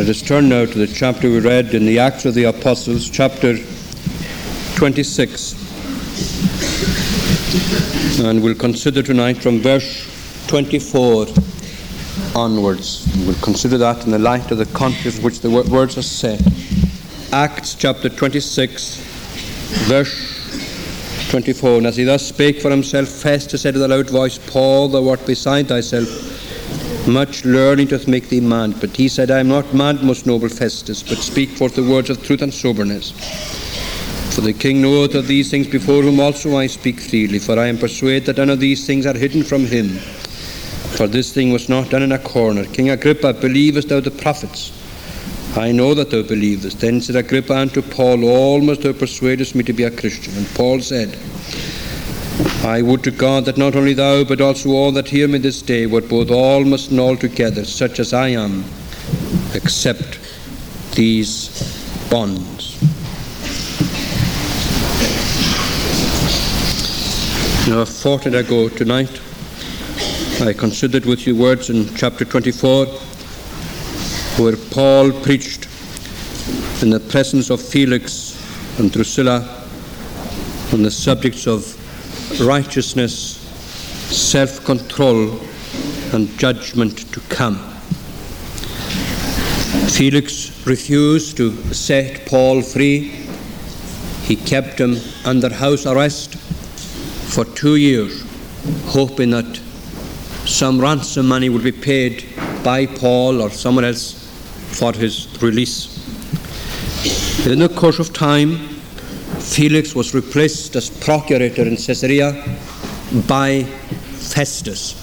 [0.00, 3.10] Let us turn now to the chapter we read in the Acts of the Apostles,
[3.10, 3.58] chapter
[4.76, 5.52] 26.
[8.24, 11.26] And we'll consider tonight from verse 24
[12.34, 13.06] onwards.
[13.26, 16.40] We'll consider that in the light of the context in which the words are set.
[17.30, 18.96] Acts chapter 26,
[19.86, 21.76] verse 24.
[21.76, 25.10] And as he thus spake for himself, Festus said with a loud voice, Paul, thou
[25.10, 26.39] art beside thyself
[27.06, 28.80] much learning doth make thee mad.
[28.80, 32.10] But he said, I am not mad, most noble Festus, but speak forth the words
[32.10, 33.12] of truth and soberness.
[34.34, 37.66] For the king knoweth of these things before whom also I speak freely, for I
[37.66, 39.88] am persuaded that none of these things are hidden from him.
[40.96, 42.64] For this thing was not done in a corner.
[42.64, 44.72] King Agrippa, believest thou the prophets?
[45.56, 46.80] I know that thou believest.
[46.80, 50.36] Then said Agrippa unto Paul, Almost thou persuadest me to be a Christian.
[50.36, 51.18] And Paul said,
[52.62, 55.62] I would to God that not only thou, but also all that hear me this
[55.62, 58.64] day, were both almost and altogether such as I am,
[59.54, 60.18] except
[60.94, 61.48] these
[62.10, 62.78] bonds.
[67.66, 69.20] Now, a fortnight ago tonight,
[70.42, 72.84] I considered with you words in chapter 24
[74.36, 75.66] where Paul preached
[76.82, 78.36] in the presence of Felix
[78.78, 79.64] and Drusilla
[80.74, 81.79] on the subjects of
[82.38, 83.38] righteousness,
[84.14, 85.40] self control,
[86.12, 87.56] and judgment to come.
[89.90, 93.08] Felix refused to set Paul free.
[94.22, 98.24] He kept him under house arrest for two years,
[98.86, 99.60] hoping that
[100.46, 102.24] some ransom money would be paid
[102.64, 104.14] by Paul or someone else
[104.78, 105.96] for his release.
[107.46, 108.79] In the course of time,
[109.40, 112.32] Felix was replaced as procurator in Caesarea
[113.26, 114.94] by Festus.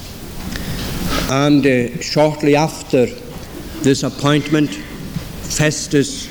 [1.30, 3.08] And uh, shortly after
[3.81, 6.30] this appointment, Festus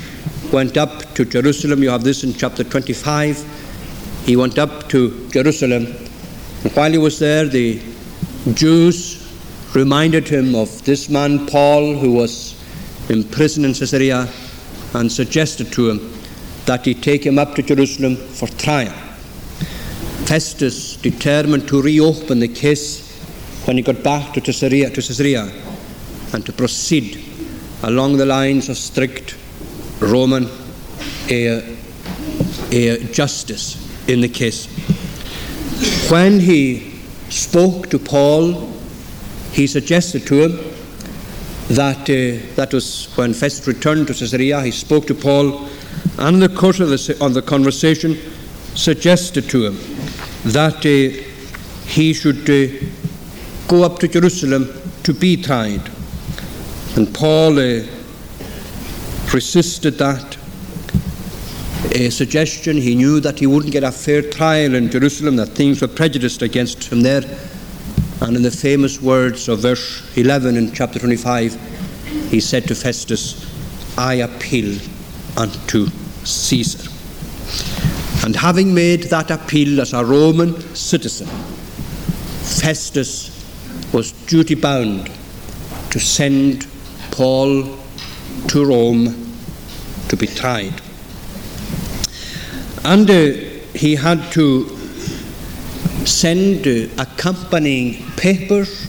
[0.51, 1.83] went up to Jerusalem.
[1.83, 4.23] You have this in chapter 25.
[4.25, 5.85] He went up to Jerusalem.
[6.63, 7.81] And while he was there, the
[8.53, 9.23] Jews
[9.75, 12.55] reminded him of this man, Paul, who was
[13.09, 14.27] in prison in Caesarea,
[14.93, 16.16] and suggested to him
[16.67, 18.93] that he take him up to Jerusalem for trial.
[20.27, 23.07] Festus determined to reopen the case
[23.65, 25.49] when he got back to Caesarea, to Caesarea
[26.33, 27.23] and to proceed
[27.83, 29.37] along the lines of strict
[29.99, 34.67] Roman uh, uh, justice in the case.
[36.11, 38.73] When he spoke to Paul,
[39.53, 40.73] he suggested to him
[41.69, 44.61] that uh, that was when Festus returned to Caesarea.
[44.61, 45.69] He spoke to Paul
[46.19, 48.17] and in the course of the, of the conversation
[48.75, 49.77] suggested to him
[50.51, 51.23] that uh,
[51.87, 52.67] he should uh,
[53.67, 54.69] go up to Jerusalem
[55.03, 55.89] to be tried.
[56.95, 57.85] And Paul uh,
[59.33, 60.37] resisted that
[61.93, 62.77] a suggestion.
[62.77, 66.41] He knew that he wouldn't get a fair trial in Jerusalem, that things were prejudiced
[66.41, 67.23] against him there.
[68.21, 71.53] And in the famous words of verse 11 in chapter 25,
[72.29, 73.45] he said to Festus,
[73.97, 74.79] I appeal
[75.37, 75.87] unto
[76.25, 76.89] Caesar.
[78.25, 83.31] And having made that appeal as a Roman citizen, Festus
[83.93, 85.09] was duty bound
[85.91, 86.67] to send
[87.11, 87.77] Paul
[88.47, 89.35] to Rome
[90.09, 90.81] to be tried.
[92.83, 93.31] And uh,
[93.73, 94.67] he had to
[96.05, 98.87] send uh, accompanying papers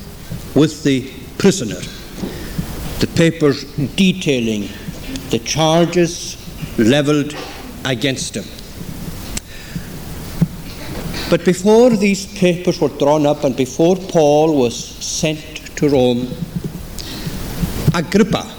[0.54, 1.80] with the prisoner,
[3.00, 3.64] the papers
[3.96, 4.68] detailing
[5.30, 6.37] the charges
[6.78, 7.34] levelled
[7.84, 8.44] against him.
[11.30, 15.40] But before these papers were drawn up and before Paul was sent
[15.76, 16.28] to Rome,
[17.94, 18.50] Agrippa,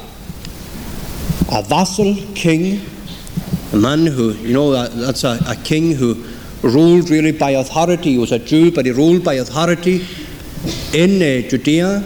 [1.52, 2.82] a vassal king,
[3.74, 6.26] a man who, you know, that's a, a king who
[6.62, 8.12] ruled really by authority.
[8.12, 10.06] He was a Jew, but he ruled by authority
[10.94, 12.04] in uh, Judea,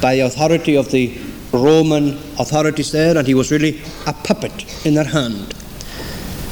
[0.00, 1.08] by authority of the
[1.52, 5.54] Roman authorities there, and he was really a puppet in their hand.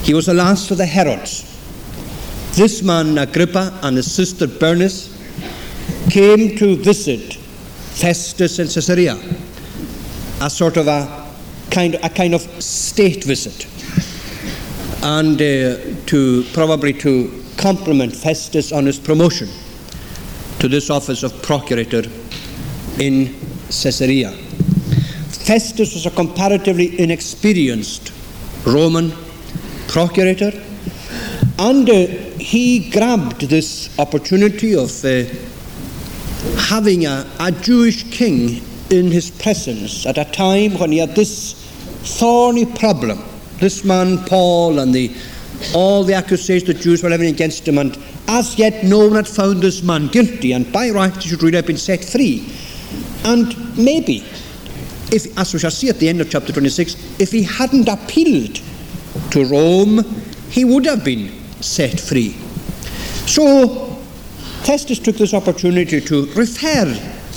[0.02, 1.46] He was the last of the Herods.
[2.54, 5.08] This man, Agrippa, and his sister Bernice
[6.10, 9.18] came to visit Festus in Caesarea,
[10.40, 11.28] a sort of a
[11.70, 13.66] kind, a kind of state visit,
[15.02, 19.48] and uh, to probably to compliment Festus on his promotion
[20.58, 22.02] to this office of procurator
[22.98, 23.34] in
[23.68, 24.36] Caesarea.
[25.50, 28.12] Festus was a comparatively inexperienced
[28.64, 29.10] Roman
[29.88, 30.52] procurator,
[31.58, 32.06] and uh,
[32.38, 35.24] he grabbed this opportunity of uh,
[36.56, 41.54] having a, a Jewish king in his presence at a time when he had this
[42.20, 43.18] thorny problem.
[43.58, 45.12] This man, Paul, and the,
[45.74, 47.98] all the accusations the Jews were levying against him, and
[48.28, 51.56] as yet no one had found this man guilty, and by right he should really
[51.56, 52.48] have been set free.
[53.24, 54.24] And maybe,
[55.12, 58.60] if, as we shall see at the end of chapter 26, if he hadn't appealed
[59.30, 60.04] to Rome,
[60.50, 61.30] he would have been
[61.60, 62.32] set free.
[63.26, 63.96] So,
[64.62, 66.84] Festus took this opportunity to refer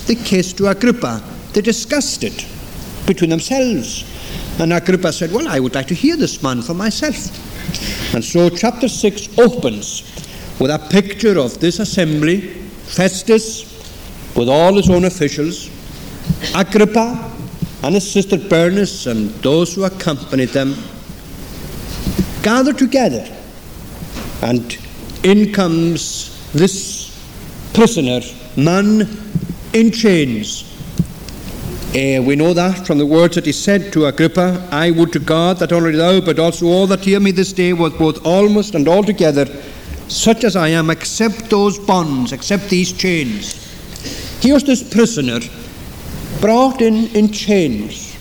[0.08, 1.24] the case to Agrippa.
[1.54, 2.46] They discussed it
[3.06, 4.10] between themselves.
[4.60, 7.16] And Agrippa said, Well, I would like to hear this man for myself.
[8.14, 10.02] And so chapter 6 opens
[10.60, 13.72] with a picture of this assembly, Festus,
[14.36, 15.70] with all his own officials,
[16.56, 17.33] Agrippa
[17.84, 20.76] and his sister Bernice and those who accompanied them,
[22.42, 23.28] gathered together.
[24.42, 24.78] And
[25.24, 27.12] in comes this
[27.74, 28.22] prisoner,
[28.56, 29.08] man
[29.74, 30.70] in chains,
[31.90, 35.20] uh, we know that from the words that he said to Agrippa, I would to
[35.20, 38.76] God that only thou, but also all that hear me this day, was both almost
[38.76, 39.46] and altogether
[40.08, 43.60] such as I am, except those bonds, except these chains.
[44.42, 45.40] Here's this prisoner
[46.44, 48.18] brought in in chains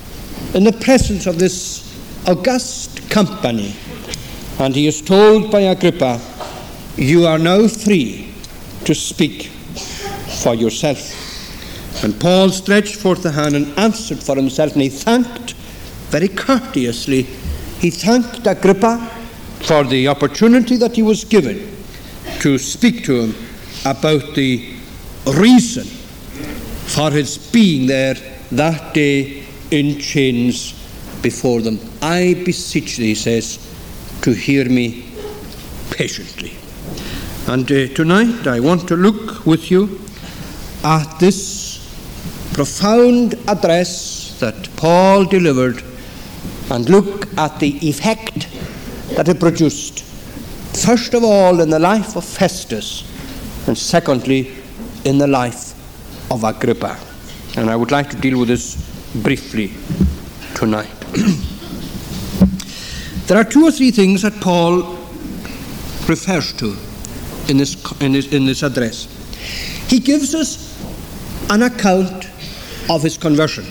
[0.54, 1.82] in the presence of this
[2.28, 3.74] august company.
[4.60, 6.20] And he is told by Agrippa,
[6.96, 8.32] You are now free
[8.84, 9.46] to speak
[10.40, 11.02] for yourself.
[12.04, 15.54] And Paul stretched forth the hand and answered for himself, and he thanked
[16.14, 17.22] very courteously.
[17.82, 18.98] He thanked Agrippa
[19.62, 21.76] for the opportunity that he was given
[22.38, 23.34] to speak to him
[23.84, 24.76] about the
[25.26, 26.01] reason
[26.94, 28.14] for his being there
[28.50, 30.72] that day in chains
[31.22, 31.78] before them.
[32.02, 33.58] I beseech thee, he says,
[34.20, 35.10] to hear me
[35.90, 36.52] patiently.
[37.46, 40.00] And uh, tonight I want to look with you
[40.84, 41.80] at this
[42.52, 45.82] profound address that Paul delivered
[46.70, 48.48] and look at the effect
[49.16, 50.02] that it produced,
[50.84, 53.08] first of all in the life of Festus,
[53.66, 54.54] and secondly
[55.06, 55.71] in the life
[56.32, 56.98] of Agrippa.
[57.56, 58.76] And I would like to deal with this
[59.16, 59.74] briefly
[60.54, 60.88] tonight.
[63.26, 64.96] there are two or three things that Paul
[66.08, 66.74] refers to
[67.48, 69.06] in this, in this, in this address.
[69.88, 70.72] He gives us
[71.50, 72.30] an account
[72.88, 73.66] of his conversion.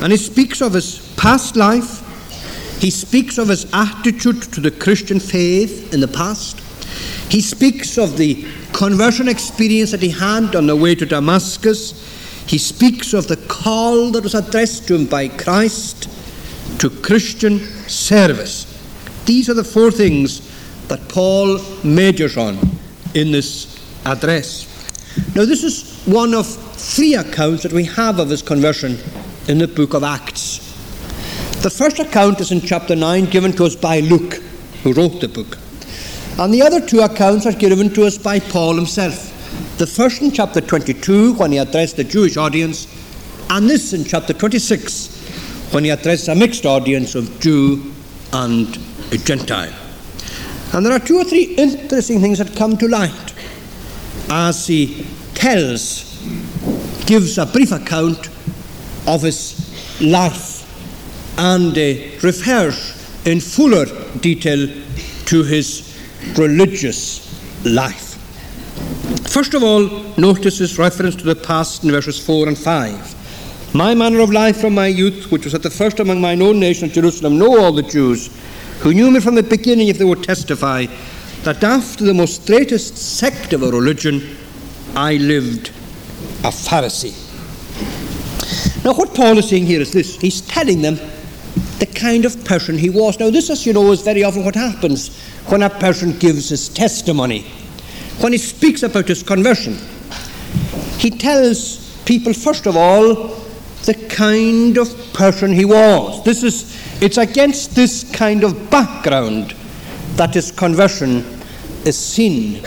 [0.00, 1.98] And he speaks of his past life,
[2.80, 6.61] he speaks of his attitude to the Christian faith in the past,
[7.32, 8.44] he speaks of the
[8.74, 14.10] conversion experience that he had on the way to Damascus, he speaks of the call
[14.10, 16.10] that was addressed to him by Christ
[16.78, 17.58] to Christian
[17.88, 18.66] service.
[19.24, 20.42] These are the four things
[20.88, 22.58] that Paul majors on
[23.14, 24.68] in this address.
[25.34, 28.98] Now, this is one of three accounts that we have of his conversion
[29.48, 30.58] in the book of Acts.
[31.62, 34.34] The first account is in chapter 9, given to us by Luke,
[34.82, 35.56] who wrote the book.
[36.38, 39.28] And the other two accounts are given to us by Paul himself.
[39.78, 42.86] The first in chapter 22, when he addressed the Jewish audience,
[43.50, 47.92] and this in chapter 26, when he addressed a mixed audience of Jew
[48.32, 48.78] and
[49.24, 49.72] Gentile.
[50.72, 53.34] And there are two or three interesting things that come to light
[54.30, 56.08] as he tells
[57.04, 58.28] gives a brief account
[59.06, 60.62] of his life
[61.38, 61.80] and uh,
[62.22, 63.86] refers in fuller
[64.20, 64.68] detail
[65.26, 65.91] to his
[66.36, 67.28] religious
[67.64, 68.12] life.
[69.28, 73.74] First of all, notice his reference to the past in verses 4 and 5.
[73.74, 76.60] My manner of life from my youth, which was at the first among mine own
[76.60, 78.28] nation of Jerusalem, know all the Jews
[78.80, 80.86] who knew me from the beginning if they would testify
[81.44, 84.36] that after the most straightest sect of a religion,
[84.94, 85.68] I lived
[86.44, 87.14] a Pharisee.
[88.84, 90.98] Now, what Paul is saying here is this he's telling them
[91.82, 93.18] the kind of person he was.
[93.18, 96.68] Now, this, as you know, is very often what happens when a person gives his
[96.68, 97.42] testimony,
[98.20, 99.76] when he speaks about his conversion.
[100.98, 103.34] He tells people, first of all,
[103.84, 106.22] the kind of person he was.
[106.22, 109.56] This is, it's against this kind of background
[110.14, 111.24] that his conversion
[111.84, 112.64] is seen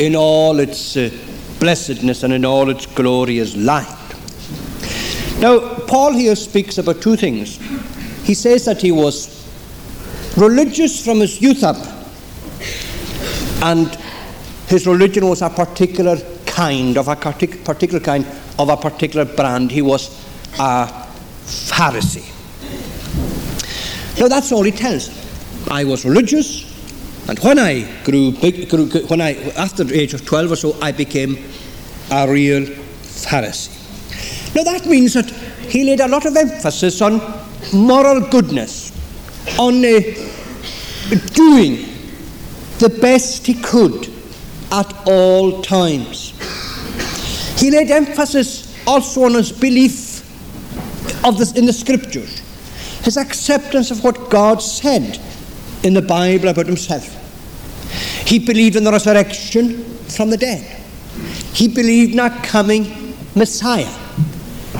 [0.00, 1.10] in all its uh,
[1.60, 3.86] blessedness and in all its glorious light.
[5.38, 7.60] Now, Paul here speaks about two things.
[8.24, 9.28] He says that he was
[10.36, 11.76] religious from his youth up,
[13.62, 13.88] and
[14.68, 18.26] his religion was a particular kind of a particular kind
[18.58, 19.70] of a particular brand.
[19.70, 20.08] He was
[20.58, 21.06] a
[21.44, 22.28] Pharisee.
[24.20, 25.10] Now that's all he tells.
[25.68, 26.64] I was religious,
[27.28, 30.76] and when I grew big, grew, when I, after the age of 12 or so,
[30.80, 31.38] I became
[32.10, 34.54] a real Pharisee.
[34.54, 37.41] Now that means that he laid a lot of emphasis on
[37.72, 38.92] moral goodness,
[39.58, 40.00] on uh,
[41.32, 41.88] doing
[42.78, 44.10] the best he could
[44.70, 46.30] at all times.
[47.60, 50.20] He laid emphasis also on his belief
[51.24, 52.40] of this in the scriptures,
[53.04, 55.20] his acceptance of what God said
[55.84, 57.18] in the Bible about himself.
[58.26, 60.82] He believed in the resurrection from the dead.
[61.52, 63.92] He believed in a coming Messiah.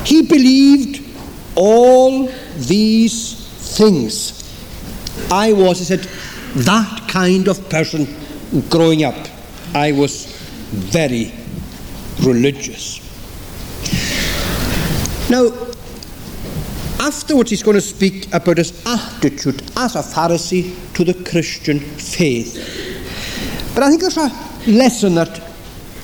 [0.05, 1.05] He believed
[1.55, 3.35] all these
[3.76, 4.38] things.
[5.30, 6.00] I was, he said,
[6.64, 8.06] that kind of person
[8.68, 9.16] growing up.
[9.75, 10.26] I was
[10.71, 11.32] very
[12.23, 13.00] religious.
[15.30, 15.50] Now,
[17.00, 23.73] afterwards, he's going to speak about his attitude as a Pharisee to the Christian faith.
[23.75, 24.30] But I think there's a
[24.66, 25.40] lesson that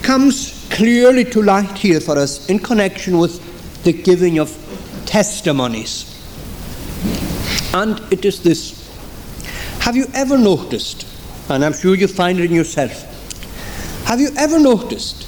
[0.02, 3.44] comes clearly to light here for us in connection with
[3.84, 4.50] the giving of
[5.04, 6.07] testimonies.
[7.75, 8.88] And it is this
[9.80, 11.06] Have you ever noticed,
[11.48, 13.04] and I'm sure you find it in yourself,
[14.06, 15.26] have you ever noticed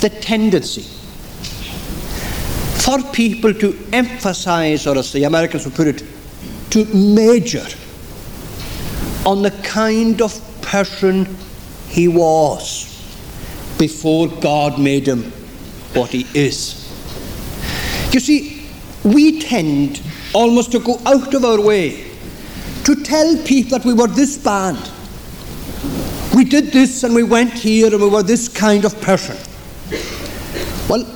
[0.00, 0.82] the tendency
[2.82, 6.02] for people to emphasize, or as the Americans would put it,
[6.70, 7.66] to major
[9.26, 10.32] on the kind of
[10.62, 11.26] person
[11.88, 12.88] he was
[13.78, 15.24] before God made him
[15.94, 16.84] what he is.
[18.12, 18.66] You see,
[19.04, 20.02] we tend
[20.34, 22.10] almost to go out of our way
[22.84, 24.90] to tell people that we were this band.
[26.34, 29.36] We did this and we went here and we were this kind of person.
[30.88, 31.06] Well,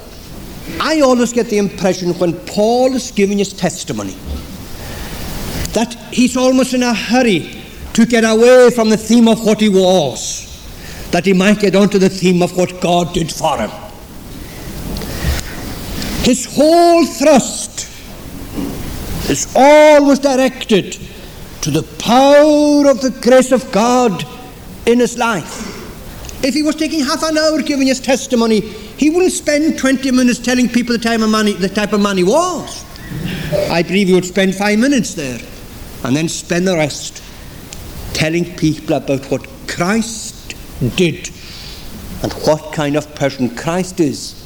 [0.81, 4.16] I always get the impression when Paul is giving his testimony
[5.73, 7.62] that he's almost in a hurry
[7.95, 10.49] to get away from the theme of what he was,
[11.11, 13.71] that he might get onto the theme of what God did for him.
[16.25, 17.88] His whole thrust
[19.31, 20.99] is always directed
[21.62, 24.25] to the power of the grace of God
[24.87, 25.71] in his life.
[26.45, 30.41] If he was taking half an hour giving his testimony, he wouldn't spend 20 minutes
[30.41, 32.85] telling people the type of money, the type of he was.
[33.71, 35.41] I believe he would spend five minutes there
[36.05, 37.23] and then spend the rest
[38.12, 40.55] telling people about what Christ
[40.97, 41.31] did
[42.23, 44.38] and what kind of person Christ is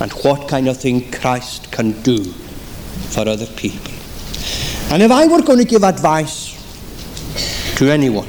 [0.00, 3.97] and what kind of thing Christ can do for other people.
[4.90, 6.56] And if I were going to give advice
[7.76, 8.28] to anyone,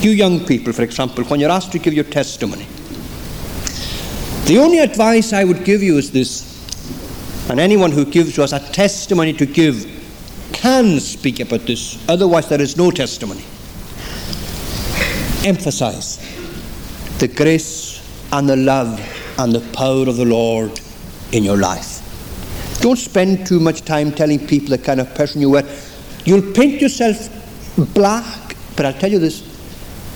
[0.00, 2.66] you young people, for example, when you're asked to give your testimony,
[4.44, 8.60] the only advice I would give you is this, and anyone who gives us a
[8.72, 9.90] testimony to give
[10.52, 13.44] can speak about this, otherwise, there is no testimony.
[15.46, 16.18] Emphasize
[17.18, 19.00] the grace and the love
[19.38, 20.78] and the power of the Lord
[21.32, 21.93] in your life.
[22.84, 25.62] Don't spend too much time telling people the kind of person you were.
[26.26, 27.16] You'll paint yourself
[27.94, 29.42] black, but I'll tell you this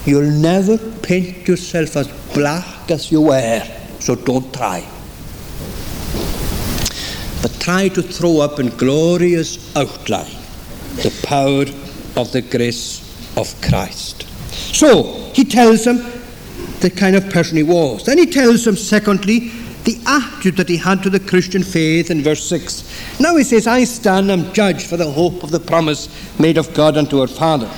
[0.04, 3.62] you'll never paint yourself as black as you were,
[4.00, 4.86] so don't try.
[7.40, 10.36] But try to throw up in glorious outline
[10.96, 11.64] the power
[12.20, 13.00] of the grace
[13.38, 14.24] of Christ.
[14.52, 16.04] So, he tells them
[16.80, 18.04] the kind of person he was.
[18.04, 19.52] Then he tells them, secondly,
[19.88, 23.20] the attitude that he had to the Christian faith in verse 6.
[23.20, 26.74] Now he says, I stand and judge for the hope of the promise made of
[26.74, 27.70] God unto our fathers,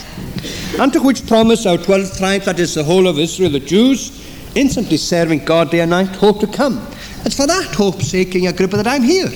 [0.77, 4.27] unto which promise our twelve tribes, that is the whole of Israel, the Jews,
[4.57, 6.85] instantly serving God day and night, hope to come.
[7.25, 9.29] It's for that hope's sake, King Agrippa, that I'm here.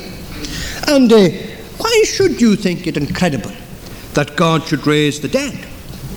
[0.89, 1.29] And uh,
[1.79, 3.53] why should you think it incredible
[4.15, 5.65] that God should raise the dead?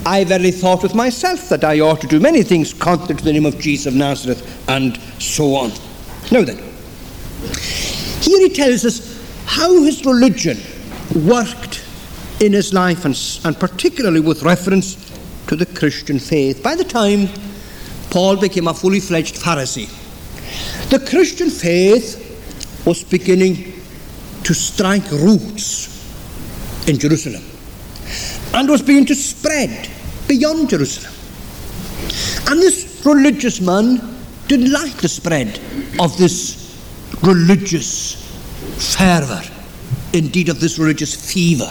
[0.07, 3.33] I verily thought with myself that I ought to do many things contrary to the
[3.33, 5.71] name of Jesus of Nazareth, and so on.
[6.31, 6.57] Now then,
[8.21, 10.57] here he tells us how his religion
[11.25, 11.85] worked
[12.41, 14.95] in his life, and, and particularly with reference
[15.47, 16.61] to the Christian faith.
[16.61, 17.29] By the time
[18.09, 19.89] Paul became a fully fledged Pharisee,
[20.89, 22.23] the Christian faith
[22.85, 23.73] was beginning
[24.43, 25.87] to strike roots
[26.87, 27.43] in Jerusalem
[28.53, 29.89] and was beginning to spread
[30.27, 31.13] beyond Jerusalem.
[32.49, 34.16] And this religious man
[34.47, 35.59] didn't like the spread
[35.99, 36.63] of this
[37.21, 38.15] religious
[38.95, 39.41] fervour,
[40.13, 41.69] indeed of this religious fever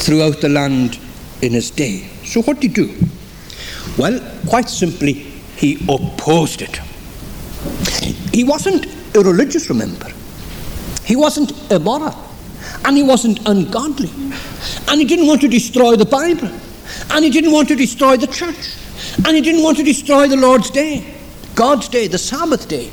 [0.00, 0.98] throughout the land
[1.42, 2.08] in his day.
[2.24, 3.06] So what did he do?
[3.98, 5.12] Well, quite simply,
[5.56, 6.76] he opposed it.
[8.32, 10.10] He wasn't irreligious, remember.
[11.04, 12.16] He wasn't immoral.
[12.84, 14.10] And he wasn't ungodly.
[14.88, 16.50] And he didn't want to destroy the Bible.
[17.10, 18.74] And he didn't want to destroy the church.
[19.18, 21.14] And he didn't want to destroy the Lord's day,
[21.54, 22.90] God's day, the Sabbath day.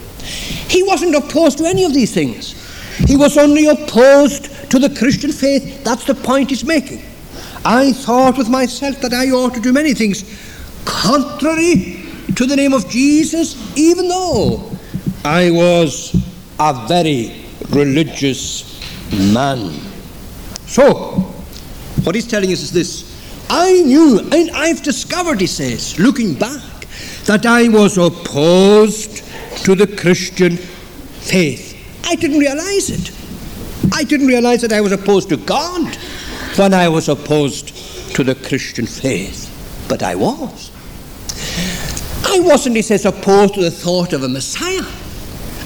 [0.69, 2.55] He wasn't opposed to any of these things.
[3.07, 5.83] He was only opposed to the Christian faith.
[5.83, 7.01] That's the point he's making.
[7.65, 10.23] I thought with myself that I ought to do many things
[10.85, 14.69] contrary to the name of Jesus, even though
[15.25, 16.15] I was
[16.59, 18.79] a very religious
[19.11, 19.71] man.
[20.65, 21.33] So,
[22.03, 23.08] what he's telling us is this
[23.49, 26.87] I knew, and I've discovered, he says, looking back,
[27.25, 29.23] that I was opposed
[29.63, 31.75] to the Christian faith.
[32.05, 33.11] I didn't realize it.
[33.93, 35.95] I didn't realize that I was opposed to God
[36.57, 37.75] when I was opposed
[38.15, 39.47] to the Christian faith.
[39.87, 40.71] But I was.
[42.25, 44.85] I wasn't, he says, opposed to the thought of a Messiah.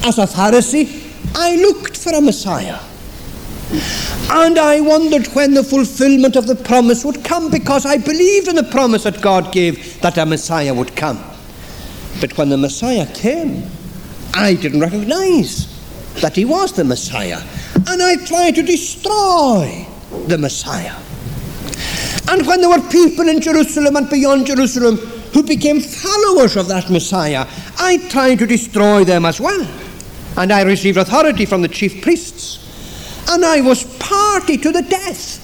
[0.05, 2.79] As a Pharisee, I looked for a Messiah.
[4.35, 8.55] And I wondered when the fulfillment of the promise would come because I believed in
[8.55, 11.23] the promise that God gave that a Messiah would come.
[12.19, 13.69] But when the Messiah came,
[14.33, 15.69] I didn't recognize
[16.21, 17.43] that he was the Messiah.
[17.87, 19.85] And I tried to destroy
[20.25, 20.95] the Messiah.
[22.27, 26.89] And when there were people in Jerusalem and beyond Jerusalem who became followers of that
[26.89, 27.45] Messiah,
[27.77, 29.67] I tried to destroy them as well.
[30.37, 32.62] And I received authority from the chief priests.
[33.30, 35.39] And I was party to the death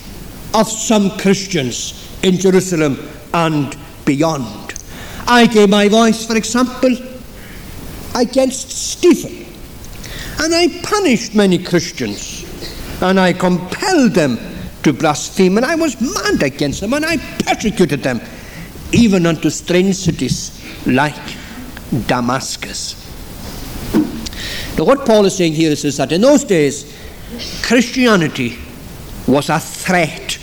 [0.56, 2.98] of some Christians in Jerusalem
[3.34, 4.74] and beyond.
[5.28, 6.96] I gave my voice, for example,
[8.16, 9.46] against Stephen.
[10.42, 12.46] And I punished many Christians.
[13.02, 14.40] And I compelled them
[14.84, 15.58] to blaspheme.
[15.58, 16.94] And I was mad against them.
[16.94, 18.22] And I persecuted them,
[18.92, 21.16] even unto strange cities like
[22.08, 22.96] Damascus.
[24.78, 26.99] Now, what Paul is saying here is, is that in those days,
[27.62, 28.58] Christianity
[29.28, 30.38] was a threat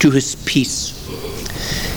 [0.00, 0.94] to his peace.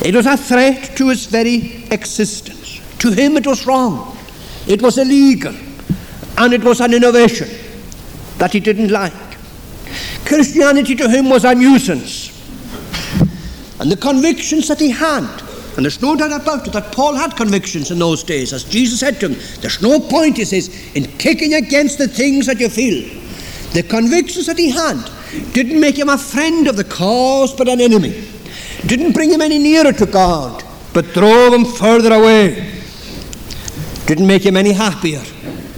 [0.03, 2.81] It was a threat to his very existence.
[2.99, 4.17] To him, it was wrong.
[4.67, 5.55] It was illegal.
[6.37, 7.49] And it was an innovation
[8.37, 9.13] that he didn't like.
[10.25, 12.29] Christianity to him was a nuisance.
[13.79, 15.23] And the convictions that he had,
[15.75, 18.99] and there's no doubt about it that Paul had convictions in those days, as Jesus
[18.99, 22.69] said to him, there's no point, he says, in kicking against the things that you
[22.69, 23.20] feel.
[23.73, 25.09] The convictions that he had
[25.53, 28.27] didn't make him a friend of the cause, but an enemy.
[28.85, 32.69] Didn't bring him any nearer to God, but drove him further away.
[34.07, 35.21] Didn't make him any happier,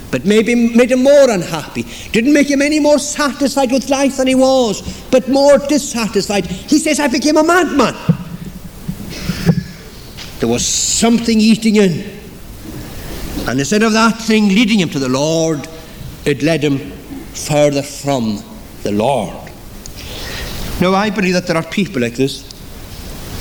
[0.09, 1.85] but maybe made him more unhappy.
[2.11, 6.47] Didn't make him any more satisfied with life than he was, but more dissatisfied.
[6.47, 7.93] He says, I became a madman.
[10.39, 12.09] There was something eating in.
[13.47, 15.67] And instead of that thing leading him to the Lord,
[16.25, 16.92] it led him
[17.33, 18.43] further from
[18.83, 19.51] the Lord.
[20.81, 22.49] Now, I believe that there are people like this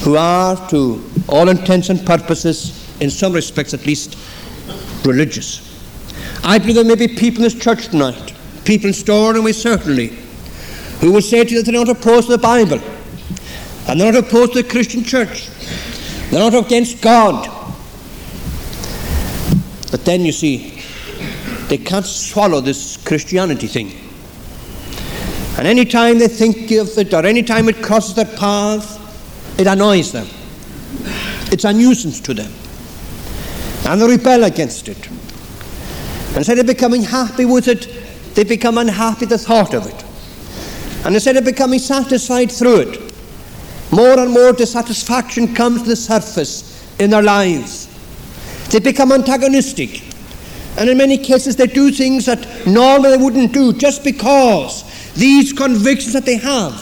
[0.02, 4.16] who are, to all intents and purposes, in some respects at least,
[5.04, 5.68] religious.
[6.44, 10.08] I believe there may be people in this church tonight, people in Stornoway certainly,
[11.00, 12.80] who will say to you that they're not opposed to the Bible,
[13.88, 15.48] and they're not opposed to the Christian church,
[16.30, 17.48] they're not against God.
[19.90, 20.71] But then you see,
[21.72, 23.92] they can't swallow this Christianity thing.
[25.56, 29.66] And any time they think of it, or any time it crosses their path, it
[29.66, 30.26] annoys them.
[31.50, 32.52] It's a nuisance to them.
[33.86, 35.08] And they rebel against it.
[36.36, 37.88] Instead of becoming happy with it,
[38.34, 40.04] they become unhappy at the thought of it.
[41.06, 43.14] And instead of becoming satisfied through it,
[43.90, 47.88] more and more dissatisfaction comes to the surface in their lives.
[48.68, 50.11] They become antagonistic.
[50.82, 54.82] And in many cases, they do things that normally they wouldn't do just because
[55.14, 56.72] these convictions that they have,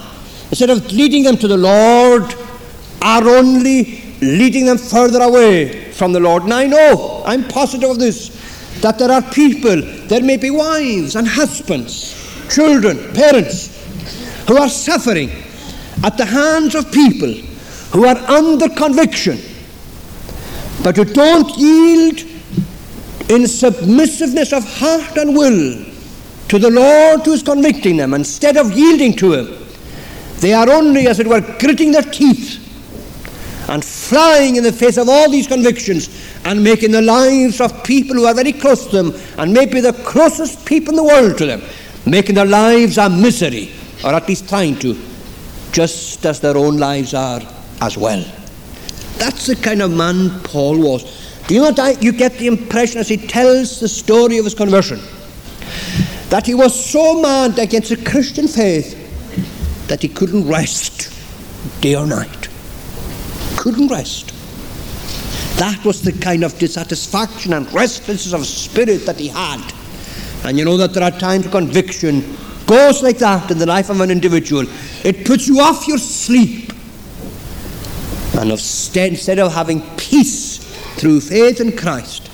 [0.49, 2.35] instead of leading them to the Lord,
[3.03, 6.45] are only leading them further away from the Lord.
[6.45, 11.15] And I know, I'm positive of this, that there are people, there may be wives
[11.15, 12.17] and husbands,
[12.49, 13.69] children, parents,
[14.49, 15.31] who are suffering
[16.03, 17.35] at the hands of people
[17.93, 19.39] who are under conviction,
[20.83, 22.30] but who don't yield
[23.31, 25.85] in submissiveness of heart and will
[26.49, 29.67] to the Lord who is convicting them, instead of yielding to Him,
[30.41, 32.59] they are only, as it were, gritting their teeth
[33.69, 36.09] and flying in the face of all these convictions
[36.45, 39.93] and making the lives of people who are very close to them and maybe the
[39.93, 41.63] closest people in the world to them,
[42.07, 43.71] making their lives a misery,
[44.03, 45.01] or at least trying to,
[45.71, 47.43] just as their own lives are
[47.81, 48.25] as well.
[49.19, 51.20] That's the kind of man Paul was.
[51.51, 55.01] You know you get the impression as he tells the story of his conversion
[56.29, 58.97] that he was so mad against the Christian faith
[59.89, 61.13] that he couldn't rest
[61.81, 62.49] day or night.
[63.57, 64.29] Couldn't rest.
[65.59, 69.73] That was the kind of dissatisfaction and restlessness of spirit that he had.
[70.45, 72.37] And you know that there are times of conviction
[72.67, 74.67] goes like that in the life of an individual.
[75.05, 76.73] It puts you off your sleep.
[78.39, 80.50] And instead of having peace
[81.01, 82.31] through faith in Christ,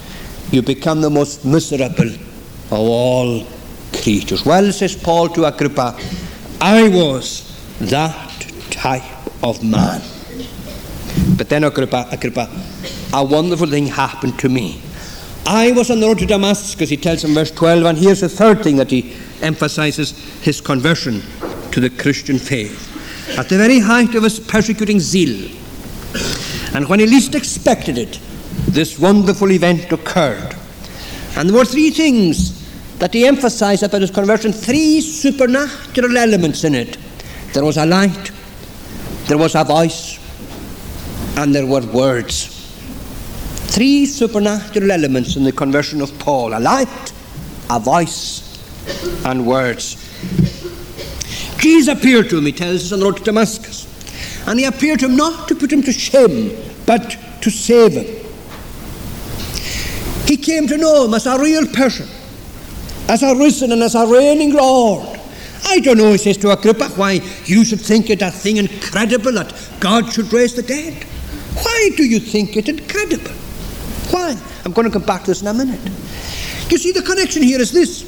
[0.51, 3.47] you become the most miserable of all
[4.03, 4.45] creatures.
[4.45, 5.97] Well, says Paul to Agrippa,
[6.61, 7.45] I was
[7.79, 9.05] that type
[9.45, 10.03] of man.
[11.37, 12.51] But then Agrippa, Agrippa,
[13.15, 14.83] a wonderful thing happened to me.
[15.47, 18.29] I was on the road to Damascus, he tells in verse 12, and here's the
[18.29, 20.11] third thing that he emphasizes
[20.43, 21.23] his conversion
[21.71, 23.39] to the Christian faith.
[23.39, 25.53] At the very height of his persecuting zeal,
[26.75, 28.19] and when he least expected it,
[28.69, 30.55] this wonderful event occurred.
[31.37, 32.57] And there were three things
[32.99, 36.97] that he emphasized about his conversion three supernatural elements in it.
[37.53, 38.31] There was a light,
[39.27, 40.19] there was a voice,
[41.37, 42.53] and there were words.
[43.69, 47.13] Three supernatural elements in the conversion of Paul a light,
[47.69, 48.43] a voice,
[49.25, 50.03] and words.
[51.59, 53.85] Jesus appeared to him, he tells us on the road to Damascus.
[54.47, 58.26] And he appeared to him not to put him to shame, but to save him.
[60.37, 62.07] Came to know him as a real person,
[63.09, 65.19] as a risen and as a reigning Lord.
[65.65, 69.33] I don't know, he says to Agrippa, why you should think it a thing incredible
[69.33, 71.03] that God should raise the dead.
[71.55, 73.33] Why do you think it incredible?
[74.11, 74.37] Why?
[74.65, 75.81] I'm going to come back to this in a minute.
[76.71, 78.05] You see, the connection here is this.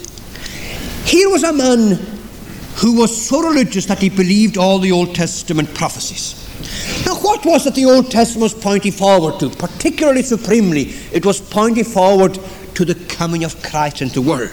[1.05, 1.99] Here was a man
[2.77, 6.48] who was so religious that he believed all the Old Testament prophecies.
[7.09, 9.49] Now, what was it the Old Testament was pointing forward to?
[9.49, 12.39] Particularly supremely, it was pointing forward
[12.75, 14.53] to the coming of Christ into the world.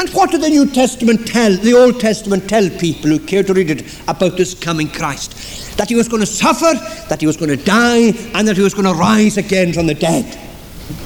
[0.00, 3.54] And what did the New Testament tell, the Old Testament tell people who care to
[3.54, 5.78] read it about this coming Christ?
[5.78, 6.74] That he was going to suffer,
[7.08, 9.86] that he was going to die, and that he was going to rise again from
[9.86, 10.36] the dead.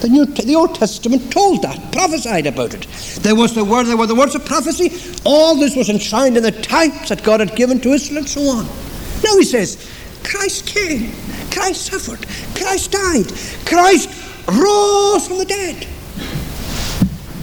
[0.00, 2.86] The, New, the Old Testament told that, prophesied about it.
[3.20, 4.90] There was the word, there were the words of prophecy.
[5.26, 8.40] All this was enshrined in the types that God had given to Israel, and so
[8.40, 8.64] on.
[9.22, 11.12] Now he says, Christ came,
[11.50, 13.26] Christ suffered, Christ died,
[13.66, 14.08] Christ
[14.48, 15.84] rose from the dead.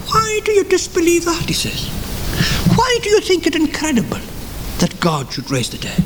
[0.07, 1.43] Why do you disbelieve that?
[1.47, 1.87] He says.
[2.75, 4.19] Why do you think it incredible
[4.79, 6.03] that God should raise the dead?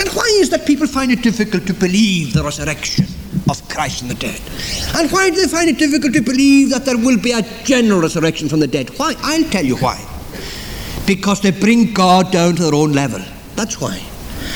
[0.00, 3.06] And why is that people find it difficult to believe the resurrection
[3.50, 4.40] of Christ from the dead?
[4.96, 8.00] And why do they find it difficult to believe that there will be a general
[8.00, 8.90] resurrection from the dead?
[8.98, 9.14] Why?
[9.18, 9.98] I'll tell you why.
[11.06, 13.20] Because they bring God down to their own level.
[13.56, 14.02] That's why.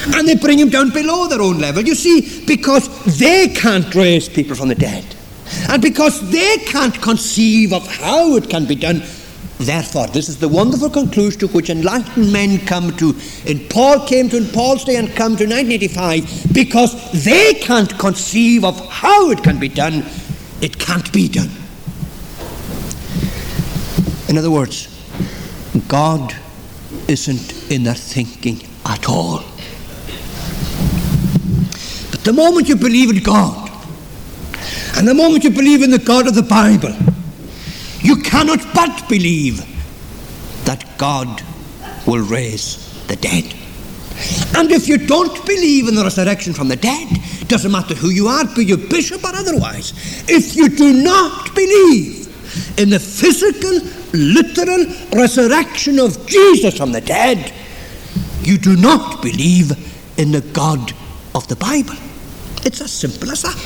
[0.07, 1.83] And they bring him down below their own level.
[1.83, 5.05] You see, because they can't raise people from the dead.
[5.69, 9.03] And because they can't conceive of how it can be done,
[9.59, 13.15] therefore, this is the wonderful conclusion to which enlightened men come to,
[13.47, 18.65] and Paul came to in Paul's day and come to 1985, because they can't conceive
[18.65, 20.05] of how it can be done,
[20.61, 21.51] it can't be done.
[24.29, 24.89] In other words,
[25.89, 26.35] God
[27.09, 29.45] isn't in their thinking at all.
[32.25, 33.71] The moment you believe in God,
[34.97, 36.95] and the moment you believe in the God of the Bible,
[38.01, 39.59] you cannot but believe
[40.65, 41.43] that God
[42.07, 43.55] will raise the dead.
[44.57, 47.09] And if you don't believe in the resurrection from the dead,
[47.49, 49.93] doesn't matter who you are, be you bishop or otherwise,
[50.29, 52.29] if you do not believe
[52.79, 53.81] in the physical,
[54.13, 57.53] literal resurrection of Jesus from the dead,
[58.43, 59.73] you do not believe
[60.19, 60.93] in the God
[61.35, 61.97] of the Bible.
[62.65, 63.57] It's as simple as that.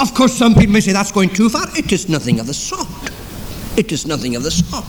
[0.00, 1.66] Of course, some people may say that's going too far.
[1.76, 2.88] It is nothing of the sort.
[3.76, 4.84] It is nothing of the sort.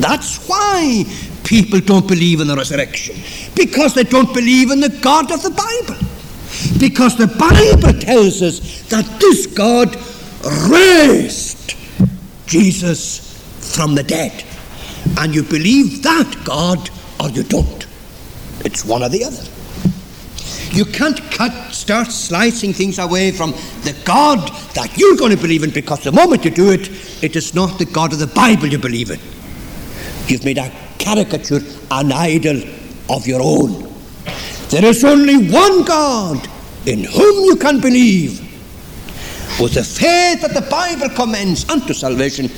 [0.00, 1.04] That's why
[1.44, 3.16] people don't believe in the resurrection.
[3.54, 6.00] Because they don't believe in the God of the Bible.
[6.78, 9.96] Because the Bible tells us that this God
[10.70, 11.74] raised
[12.46, 14.44] Jesus from the dead.
[15.18, 17.86] And you believe that God or you don't.
[18.64, 19.42] It's one or the other.
[20.70, 23.52] You can't cut, start slicing things away from
[23.82, 26.90] the God that you're going to believe in because the moment you do it,
[27.22, 29.20] it is not the God of the Bible you believe in.
[30.26, 32.62] You've made a caricature, an idol
[33.08, 33.92] of your own.
[34.68, 36.48] There is only one God
[36.86, 38.40] in whom you can believe
[39.60, 42.50] with the faith that the Bible commends unto salvation,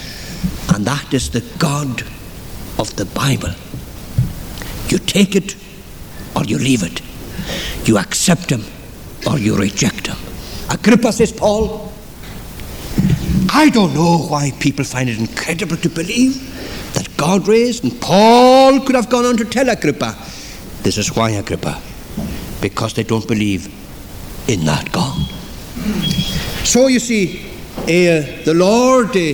[0.75, 2.03] and that is the God
[2.79, 3.51] of the Bible.
[4.89, 5.57] You take it
[6.35, 7.03] or you leave it.
[7.89, 8.63] You accept him
[9.27, 10.19] or you reject him.
[10.69, 11.91] Agrippa says, Paul,
[13.51, 16.35] I don't know why people find it incredible to believe
[16.93, 20.15] that God raised, and Paul could have gone on to tell Agrippa,
[20.83, 21.81] this is why, Agrippa,
[22.61, 23.69] because they don't believe
[24.51, 25.17] in that God.
[26.65, 27.51] So you see,
[27.85, 29.33] uh, the Lord uh,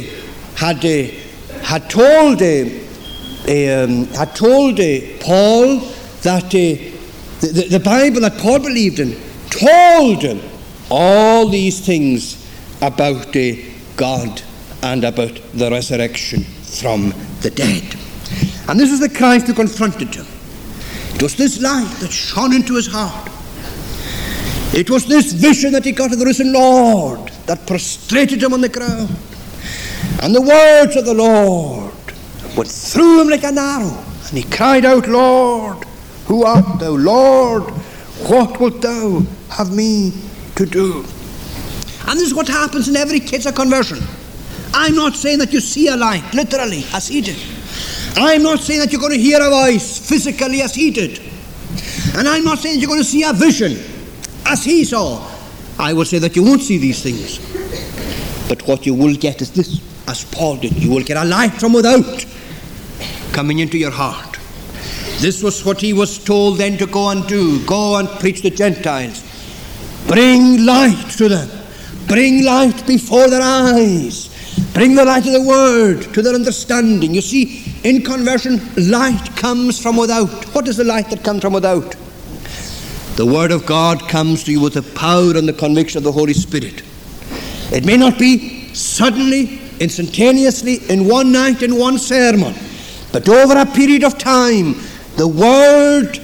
[0.54, 1.10] had, uh,
[1.64, 4.78] had told um, had told
[5.18, 5.78] Paul
[6.22, 6.54] that
[7.40, 9.16] the, the, the Bible that Paul believed in
[9.50, 10.40] told him
[10.90, 12.44] all these things
[12.82, 13.52] about uh,
[13.96, 14.42] God
[14.82, 17.96] and about the resurrection from the dead.
[18.68, 20.26] And this was the Christ who confronted him.
[21.14, 23.30] It was this light that shone into his heart.
[24.74, 28.60] It was this vision that he got of the risen Lord that prostrated him on
[28.60, 29.14] the ground.
[30.22, 31.94] And the words of the Lord
[32.56, 34.04] went through him like an arrow.
[34.28, 35.86] And he cried out, Lord,
[36.26, 36.90] who art thou?
[36.90, 37.64] Lord,
[38.28, 40.12] what wilt thou have me
[40.56, 41.04] to do?
[42.06, 43.98] And this is what happens in every case of conversion.
[44.72, 47.38] I'm not saying that you see a light, literally, as he did.
[48.16, 51.20] I'm not saying that you're going to hear a voice physically as he did.
[52.16, 53.76] And I'm not saying that you're going to see a vision
[54.46, 55.30] as he saw.
[55.78, 57.38] I will say that you won't see these things.
[58.48, 60.72] But what you will get is this, as Paul did.
[60.80, 62.24] You will get a light from without
[63.32, 64.33] coming into your heart.
[65.20, 68.50] This was what he was told then to go and do go and preach the
[68.50, 69.22] Gentiles.
[70.06, 71.48] Bring light to them.
[72.06, 74.30] Bring light before their eyes.
[74.74, 77.14] Bring the light of the word to their understanding.
[77.14, 80.44] You see, in conversion, light comes from without.
[80.54, 81.96] What is the light that comes from without?
[83.16, 86.12] The word of God comes to you with the power and the conviction of the
[86.12, 86.82] Holy Spirit.
[87.72, 92.54] It may not be suddenly, instantaneously, in one night, in one sermon,
[93.12, 94.74] but over a period of time,
[95.16, 96.18] the word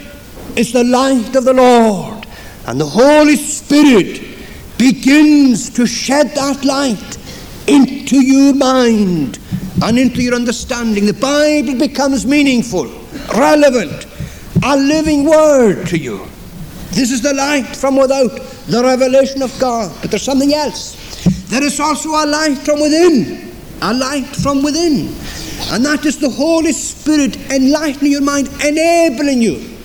[0.56, 2.26] is the light of the Lord,
[2.66, 4.20] and the Holy Spirit
[4.78, 7.18] begins to shed that light
[7.68, 9.38] into your mind
[9.82, 11.06] and into your understanding.
[11.06, 12.86] The Bible becomes meaningful,
[13.36, 14.06] relevant,
[14.64, 16.26] a living word to you.
[16.90, 18.30] This is the light from without,
[18.66, 19.92] the revelation of God.
[20.00, 20.96] But there's something else.
[21.48, 25.14] There is also a light from within, a light from within.
[25.72, 29.76] And that is the Holy Spirit enlightening your mind, enabling you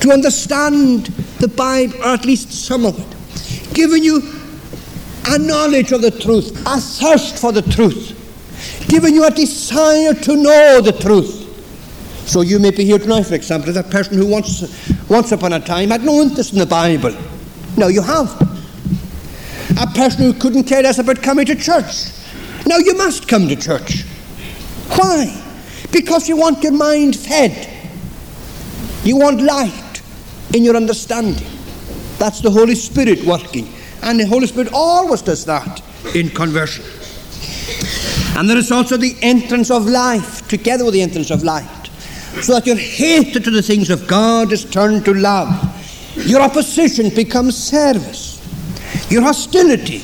[0.00, 1.06] to understand
[1.38, 4.20] the Bible, or at least some of it, giving you
[5.28, 8.18] a knowledge of the truth, a thirst for the truth,
[8.88, 11.40] giving you a desire to know the truth.
[12.26, 15.52] So you may be here tonight, for example, as a person who once, once upon
[15.52, 17.14] a time had no interest in the Bible.
[17.76, 18.40] Now you have.
[19.80, 22.10] A person who couldn't care less about coming to church.
[22.66, 24.04] Now you must come to church.
[24.88, 25.42] Why?
[25.90, 27.68] Because you want your mind fed.
[29.04, 30.02] You want light
[30.54, 31.46] in your understanding.
[32.18, 33.72] That's the Holy Spirit working.
[34.02, 35.82] And the Holy Spirit always does that
[36.14, 36.84] in conversion.
[38.36, 41.82] And there is also the entrance of life, together with the entrance of light
[42.40, 45.50] so that your hatred to the things of God is turned to love.
[46.16, 48.40] Your opposition becomes service.
[49.10, 50.02] Your hostility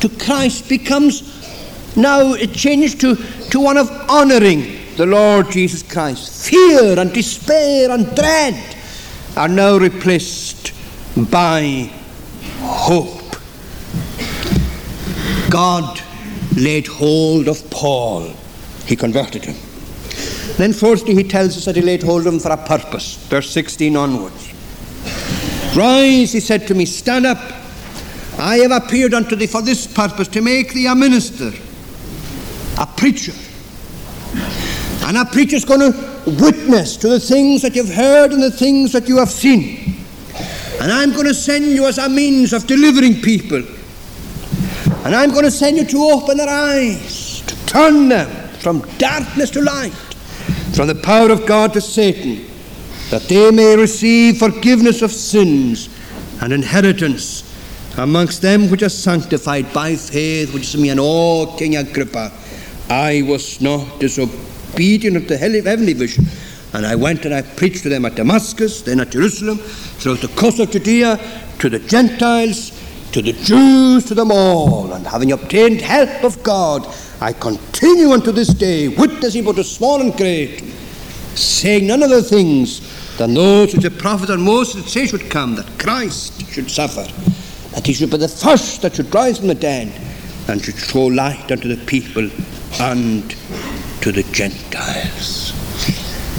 [0.00, 1.38] to Christ becomes
[1.96, 3.16] now it changed to,
[3.50, 6.48] to one of honoring the Lord Jesus Christ.
[6.48, 8.76] Fear and despair and dread
[9.36, 10.72] are now replaced
[11.30, 11.90] by
[12.60, 13.36] hope.
[15.50, 16.00] God
[16.56, 18.34] laid hold of Paul,
[18.86, 19.56] he converted him.
[20.56, 23.16] Then, fourthly, he tells us that he laid hold of him for a purpose.
[23.28, 24.52] Verse 16 onwards.
[25.74, 27.38] Rise, he said to me, stand up.
[28.38, 31.52] I have appeared unto thee for this purpose, to make thee a minister,
[32.80, 33.32] a preacher.
[35.06, 38.50] And a preacher is going to witness to the things that you've heard and the
[38.50, 39.96] things that you have seen.
[40.80, 43.62] And I'm going to send you as a means of delivering people.
[45.04, 49.50] And I'm going to send you to open their eyes, to turn them from darkness
[49.50, 49.92] to light
[50.74, 52.46] from the power of God to Satan,
[53.10, 55.88] that they may receive forgiveness of sins
[56.40, 57.44] and inheritance
[57.98, 60.90] amongst them which are sanctified by faith, which is me.
[60.90, 62.32] And all King Agrippa,
[62.90, 66.26] I was not disobedient of the heavenly vision.
[66.72, 70.28] And I went and I preached to them at Damascus, then at Jerusalem, throughout the
[70.28, 71.18] coast of Judea,
[71.60, 72.72] to the Gentiles,
[73.12, 74.92] to the Jews, to them all.
[74.92, 76.86] And having obtained help of God,
[77.20, 80.60] I continue unto this day, witnessing both to small and great,
[81.36, 85.78] saying none other things than those which the prophet and Moses say should come, that
[85.78, 87.02] Christ should suffer,
[87.72, 89.92] that he should be the first that should rise from the dead,
[90.48, 92.28] and should show light unto the people
[92.78, 93.30] and
[94.02, 95.52] to the Gentiles.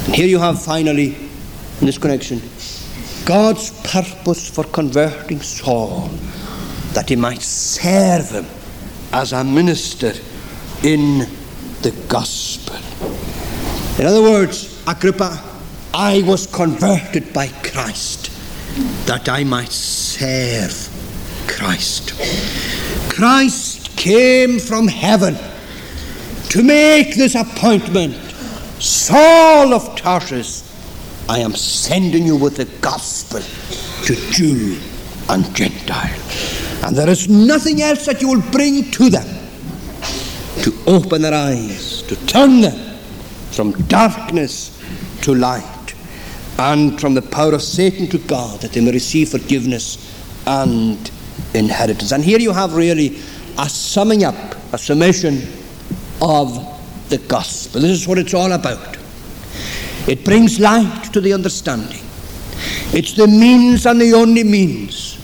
[0.06, 1.16] And here you have finally,
[1.80, 2.42] in this connection,
[3.26, 6.10] God's purpose for converting Saul,
[6.94, 8.46] that he might serve him
[9.14, 10.14] as a minister
[10.84, 11.20] in
[11.82, 12.78] the gospel.
[14.00, 15.42] In other words, Agrippa,
[15.94, 18.32] I was converted by Christ
[19.06, 20.90] that I might serve
[21.48, 22.14] Christ.
[23.10, 25.36] Christ came from heaven
[26.52, 28.14] to make this appointment
[28.78, 30.68] Saul of Tarsus,
[31.30, 33.40] I am sending you with the gospel
[34.06, 34.78] to Jew
[35.30, 36.20] and Gentile.
[36.84, 39.28] And there is nothing else that you will bring to them
[40.64, 42.98] to open their eyes, to turn them
[43.52, 44.78] from darkness
[45.22, 45.96] to light,
[46.58, 49.98] and from the power of Satan to God, that they may receive forgiveness
[50.46, 51.10] and
[51.54, 52.12] inheritance.
[52.12, 53.22] And here you have really
[53.58, 54.36] a summing up,
[54.74, 55.48] a summation
[56.22, 57.82] of the gospel.
[57.82, 58.98] This is what it's all about.
[60.08, 62.02] It brings light to the understanding.
[62.94, 65.18] It's the means and the only means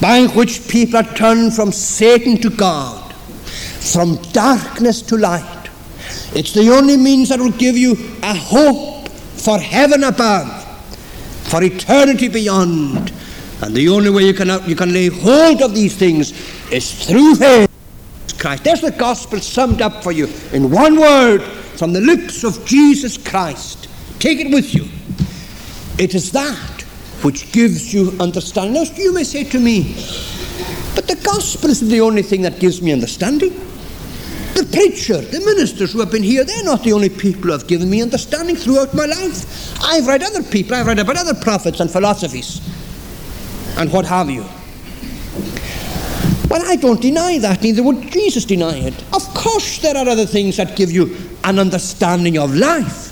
[0.00, 5.68] by which people are turned from Satan to God, from darkness to light.
[6.34, 10.64] It's the only means that will give you a hope for heaven above,
[11.48, 13.12] for eternity beyond.
[13.62, 16.32] And the only way you can, you can lay hold of these things
[16.72, 17.69] is through faith.
[18.40, 18.64] Christ.
[18.64, 23.16] There's the gospel summed up for you in one word from the lips of Jesus
[23.16, 23.88] Christ.
[24.18, 24.88] Take it with you.
[26.02, 26.80] It is that
[27.22, 28.74] which gives you understanding.
[28.74, 29.94] Now, you may say to me,
[30.94, 33.50] but the gospel isn't the only thing that gives me understanding.
[34.54, 37.66] The preacher, the ministers who have been here, they're not the only people who have
[37.66, 39.78] given me understanding throughout my life.
[39.82, 42.60] I've read other people, I've read about other prophets and philosophies
[43.78, 44.44] and what have you.
[46.50, 48.94] Well, I don't deny that, neither would Jesus deny it.
[49.14, 53.06] Of course, there are other things that give you an understanding of life.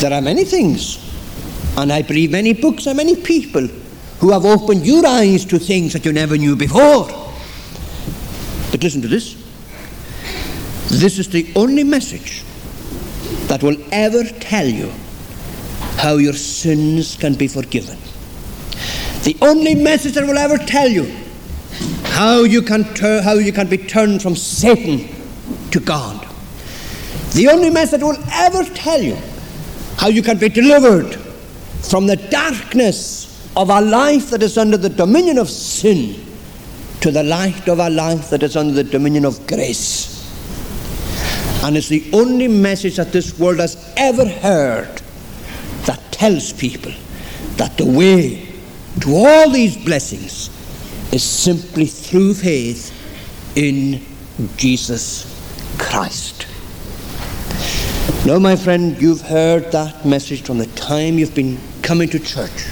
[0.00, 0.98] There are many things,
[1.76, 3.66] and I believe many books and many people
[4.20, 7.06] who have opened your eyes to things that you never knew before.
[8.70, 9.34] But listen to this.
[10.88, 12.44] This is the only message
[13.48, 14.92] that will ever tell you
[15.96, 17.98] how your sins can be forgiven.
[19.22, 21.04] The only message that will ever tell you
[22.04, 25.08] how you can, tur- how you can be turned from Satan
[25.70, 26.26] to God.
[27.32, 29.16] The only message that will ever tell you
[29.96, 31.14] how you can be delivered
[31.88, 36.24] from the darkness of a life that is under the dominion of sin
[37.00, 40.10] to the light of a life that is under the dominion of grace.
[41.62, 45.00] And it's the only message that this world has ever heard
[45.84, 46.92] that tells people
[47.56, 48.51] that the way
[49.00, 50.50] to all these blessings
[51.12, 52.90] is simply through faith
[53.56, 54.00] in
[54.56, 55.26] Jesus
[55.78, 56.46] Christ.
[58.24, 62.66] Now, my friend, you've heard that message from the time you've been coming to church.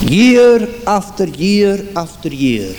[0.00, 2.74] Year after year after year.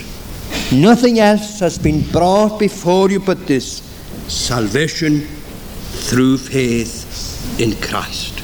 [0.72, 3.82] Nothing else has been brought before you but this
[4.28, 5.20] salvation
[6.06, 8.40] through faith in Christ.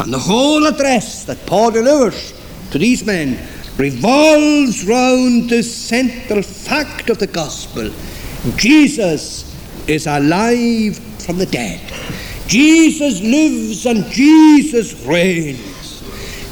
[0.00, 2.37] And the whole address that Paul delivers
[2.70, 3.38] to these men
[3.76, 7.90] revolves round the central fact of the gospel
[8.56, 9.44] Jesus
[9.88, 11.80] is alive from the dead.
[12.46, 16.02] Jesus lives and Jesus reigns.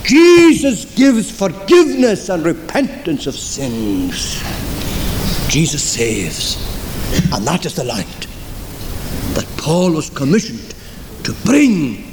[0.04, 4.40] Jesus gives forgiveness and repentance of sins.
[5.48, 6.56] Jesus saves.
[7.32, 8.26] And that is the light
[9.34, 10.74] that Paul was commissioned
[11.24, 12.12] to bring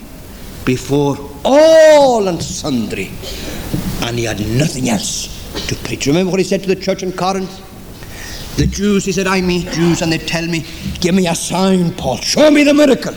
[0.66, 3.12] before all and sundry
[4.04, 5.28] and he had nothing else
[5.68, 6.08] to preach.
[6.08, 7.62] Remember what he said to the church in Corinth?
[8.58, 10.66] The Jews, he said, I meet Jews and they tell me,
[11.00, 13.16] give me a sign, Paul, show me the miracle.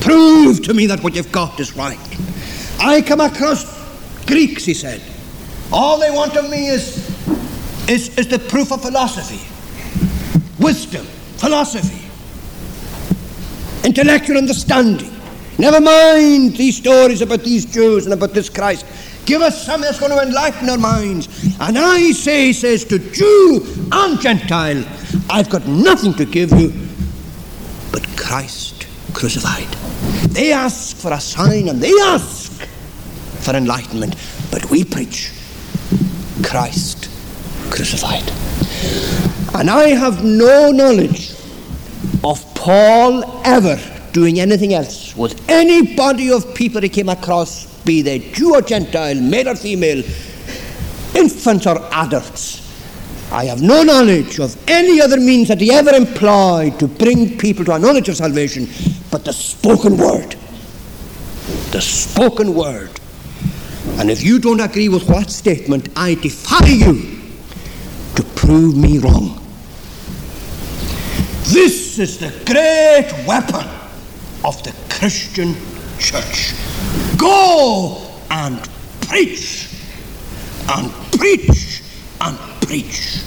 [0.00, 1.98] Prove to me that what you've got is right.
[2.80, 3.64] I come across
[4.26, 5.00] Greeks, he said.
[5.72, 6.96] All they want of me is,
[7.88, 9.40] is, is the proof of philosophy,
[10.58, 11.04] wisdom,
[11.36, 12.04] philosophy,
[13.84, 15.12] intellectual understanding.
[15.58, 18.84] Never mind these stories about these Jews and about this Christ.
[19.26, 21.28] Give us something that's going to enlighten our minds.
[21.58, 24.84] And I say, he says to Jew and Gentile,
[25.28, 26.72] I've got nothing to give you
[27.90, 29.66] but Christ crucified.
[30.30, 32.52] They ask for a sign and they ask
[33.40, 34.14] for enlightenment,
[34.52, 35.32] but we preach
[36.44, 37.10] Christ
[37.70, 38.30] crucified.
[39.58, 41.32] And I have no knowledge
[42.22, 43.76] of Paul ever
[44.12, 48.60] doing anything else with any body of people he came across be they Jew or
[48.60, 50.02] Gentile, male or female,
[51.14, 52.62] infants or adults.
[53.32, 57.64] I have no knowledge of any other means that he ever employed to bring people
[57.64, 58.68] to a knowledge of salvation
[59.10, 60.36] but the spoken word.
[61.70, 63.00] The spoken word.
[63.98, 67.18] And if you don't agree with that statement, I defy you
[68.14, 69.42] to prove me wrong.
[71.44, 73.66] This is the great weapon
[74.44, 75.54] of the Christian
[75.98, 76.54] church.
[77.18, 78.58] Go and
[79.02, 79.68] preach,
[80.68, 81.82] and preach,
[82.20, 83.22] and preach.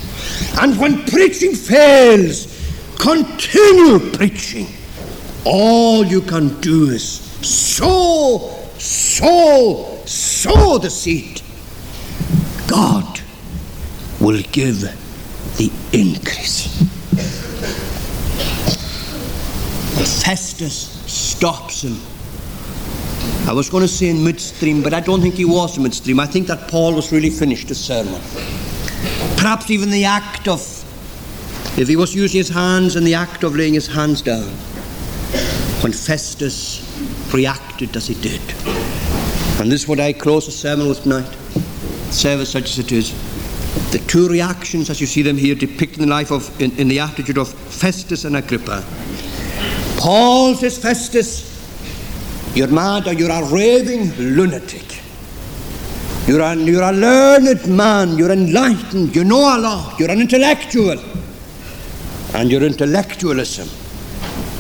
[0.62, 2.48] And when preaching fails,
[3.00, 4.68] continue preaching
[5.46, 7.04] All you can do is
[7.42, 11.42] sow, sow, sow the seed.
[12.68, 13.22] God
[14.20, 14.82] will give
[15.58, 16.68] the increase.
[20.24, 21.98] Festus stops him.
[23.48, 26.20] I was going to say in midstream, but I don't think he was in midstream.
[26.20, 28.22] I think that Paul was really finished his sermon.
[29.38, 30.62] Perhaps even the act of,
[31.80, 34.50] if he was using his hands in the act of laying his hands down,
[35.82, 36.86] when Festus
[37.34, 38.42] reacted as he did.
[39.60, 41.34] And this is what I close the sermon with tonight.
[42.12, 43.12] Service such as it is.
[43.92, 46.88] The two reactions, as you see them here, depicted in the life of, in, in
[46.88, 48.84] the attitude of Festus and Agrippa.
[49.98, 51.59] Paul says, Festus,
[52.56, 55.02] you're mad or you're a raving lunatic.
[56.28, 61.00] You're a, you're a learned man, you're enlightened, you know a lot, you're an intellectual.
[62.36, 63.68] And your intellectualism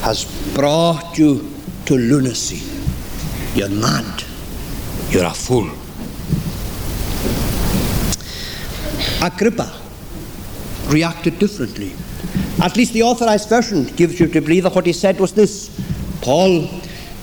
[0.02, 0.26] has
[0.56, 1.54] brought you
[1.86, 2.62] to lunacy.
[3.54, 4.24] You're mad,
[5.10, 5.70] you're a fool.
[9.22, 9.72] Agrippa
[10.88, 11.94] reacted differently.
[12.62, 15.70] At least the authorized version gives you to believe that what he said was this
[16.22, 16.68] Paul,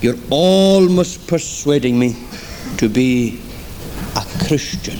[0.06, 2.14] you're almost persuading me
[2.76, 3.40] to be
[4.14, 4.96] a Christian.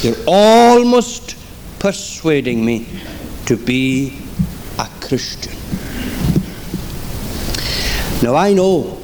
[0.00, 1.36] You're almost
[1.78, 2.88] persuading me
[3.46, 4.18] to be
[4.80, 5.52] a Christian.
[8.20, 9.00] Now I know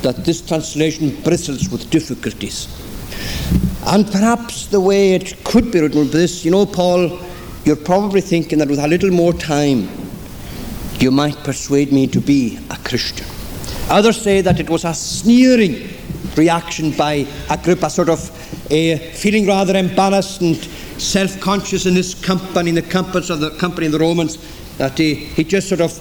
[0.00, 2.66] that this translation bristles with difficulties.
[3.84, 7.20] And perhaps the way it could be written with this, you know, Paul,
[7.66, 9.90] you're probably thinking that with a little more time,
[11.00, 13.26] you might persuade me to be a Christian.
[13.90, 15.88] Others say that it was a sneering
[16.36, 18.30] reaction by Agrippa, sort of
[18.70, 20.56] a feeling rather embarrassed and
[21.00, 24.38] self-conscious in this company, in the company of the company of the Romans,
[24.78, 25.98] that he, he just sort of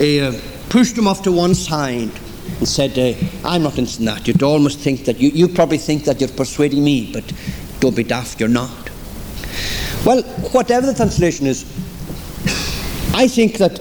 [0.00, 0.32] uh,
[0.68, 2.10] pushed him off to one side
[2.58, 3.14] and said, uh,
[3.44, 4.26] I'm not interested in that.
[4.28, 7.24] You'd almost think that, you, you probably think that you're persuading me, but
[7.80, 8.90] don't be daft, you're not.
[10.04, 10.22] Well,
[10.52, 11.64] whatever the translation is,
[13.12, 13.80] I think that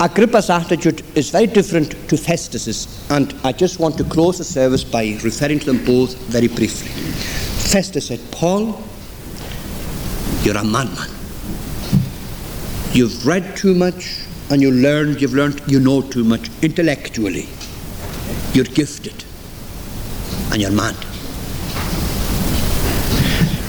[0.00, 4.82] Agrippa's attitude is very different to Festus's, and I just want to close the service
[4.82, 6.88] by referring to them both very briefly.
[6.88, 8.82] Festus said, Paul,
[10.42, 11.08] you're a madman.
[12.92, 14.20] You've read too much
[14.50, 17.48] and you learned, you've learned, you know too much intellectually.
[18.52, 19.24] You're gifted
[20.52, 20.96] and you're mad.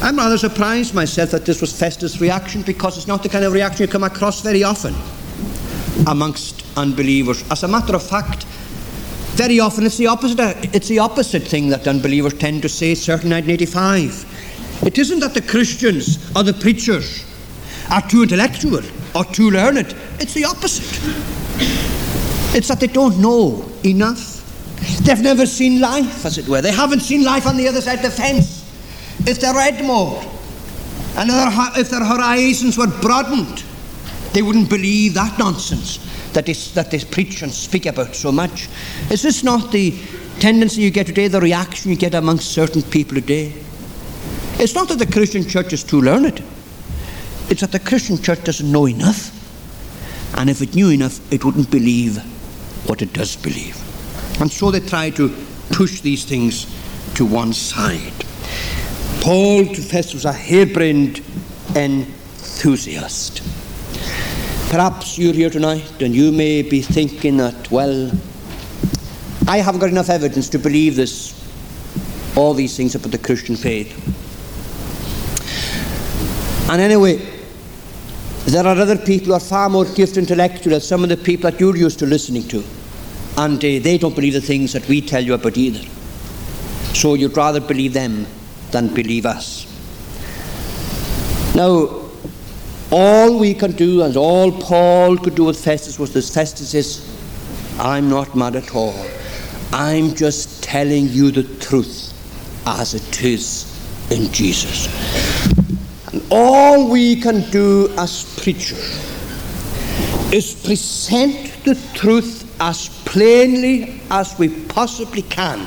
[0.01, 3.53] I'm rather surprised myself that this was Festus' reaction because it's not the kind of
[3.53, 4.95] reaction you come across very often
[6.07, 7.43] amongst unbelievers.
[7.51, 8.45] As a matter of fact,
[9.35, 10.39] very often it's the opposite.
[10.73, 12.95] It's the opposite thing that unbelievers tend to say.
[12.95, 14.83] Certainly, 1985.
[14.87, 17.25] It isn't that the Christians or the preachers
[17.91, 18.81] are too intellectual
[19.13, 19.95] or too learned.
[20.19, 20.99] It's the opposite.
[22.55, 24.41] It's that they don't know enough.
[25.03, 26.61] They've never seen life, as it were.
[26.61, 28.63] They haven't seen life on the other side of the fence.
[29.27, 30.23] If they read more,
[31.17, 31.29] and
[31.77, 33.64] if their horizons were broadened,
[34.35, 35.97] they wouldn't believe that nonsense
[36.33, 38.67] that, is, that they preach and speak about so much.
[39.09, 39.97] Is this not the
[40.39, 43.53] tendency you get today, the reaction you get amongst certain people today?
[44.59, 46.43] It's not that the Christian church is too learned,
[47.49, 49.31] it's that the Christian church doesn't know enough.
[50.37, 52.17] And if it knew enough, it wouldn't believe
[52.89, 53.77] what it does believe.
[54.41, 55.29] And so they try to
[55.71, 56.65] push these things
[57.15, 58.25] to one side.
[59.21, 61.21] Paul to Festus was a harebrained
[61.73, 63.41] enthusiast.
[64.75, 68.11] Perhaps you're here tonight and you may be thinking that, well,
[69.47, 71.31] I haven't got enough evidence to believe this,
[72.35, 73.95] all these things about the Christian faith.
[76.69, 77.25] And anyway,
[78.47, 81.49] there are other people who are far more gifted intellectually than some of the people
[81.49, 82.61] that you're used to listening to.
[83.37, 85.87] And uh, they don't believe the things that we tell you about either.
[86.93, 88.27] So you'd rather believe them
[88.71, 89.63] than believe us.
[91.55, 92.04] Now,
[92.97, 97.03] all we can do, and all Paul could do with Festus was this Festus says,
[97.77, 98.95] I'm not mad at all.
[99.73, 102.13] I'm just telling you the truth
[102.65, 103.67] as it is
[104.11, 104.87] in Jesus.
[106.07, 108.95] And all we can do as preachers
[110.31, 115.59] is present the truth as plainly as we possibly can.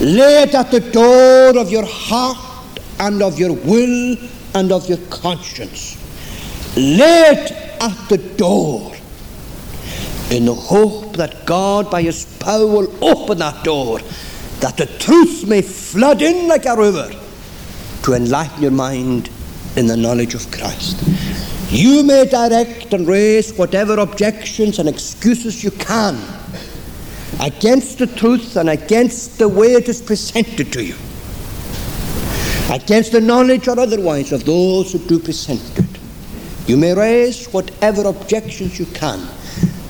[0.00, 4.16] Lay it at the door of your heart and of your will
[4.56, 5.99] and of your conscience.
[6.76, 7.50] Lay it
[7.80, 8.92] at the door
[10.30, 13.98] in the hope that God, by His power, will open that door,
[14.60, 17.10] that the truth may flood in like a river
[18.04, 19.28] to enlighten your mind
[19.76, 21.02] in the knowledge of Christ.
[21.70, 26.18] You may direct and raise whatever objections and excuses you can
[27.40, 30.96] against the truth and against the way it is presented to you,
[32.70, 35.89] against the knowledge or otherwise of those who do present it.
[36.70, 39.18] You may raise whatever objections you can,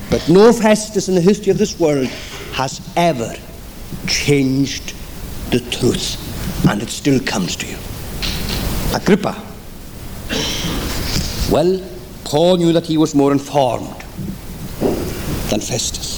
[0.09, 2.07] but no Festus in the history of this world
[2.53, 3.35] has ever
[4.07, 4.95] changed
[5.51, 6.17] the truth,
[6.67, 7.77] and it still comes to you.
[8.95, 9.39] Agrippa.
[11.51, 11.87] Well,
[12.23, 14.03] Paul knew that he was more informed
[15.51, 16.17] than Festus.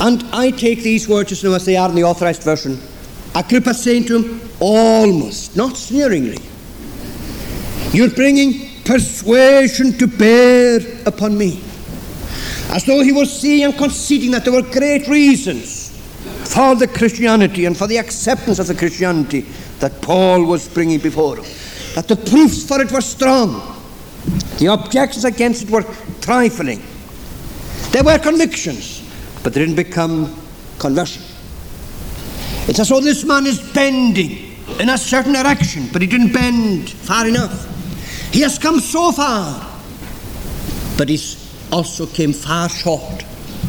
[0.00, 2.80] And I take these words as as they are in the authorized version.
[3.34, 6.38] Agrippa saying to him, almost, not sneeringly,
[7.92, 11.62] You're bringing persuasion to bear upon me.
[12.70, 15.90] As though he was seeing and conceding that there were great reasons
[16.54, 19.42] for the Christianity and for the acceptance of the Christianity
[19.78, 21.44] that Paul was bringing before him.
[21.94, 23.60] That the proofs for it were strong,
[24.58, 25.84] the objections against it were
[26.20, 26.82] trifling.
[27.90, 29.02] There were convictions,
[29.42, 30.34] but they didn't become
[30.78, 31.22] conversion.
[32.68, 36.88] It's as though this man is bending in a certain direction, but he didn't bend
[36.90, 37.71] far enough.
[38.32, 39.60] He has come so far,
[40.96, 41.36] but he's
[41.70, 43.24] also came far short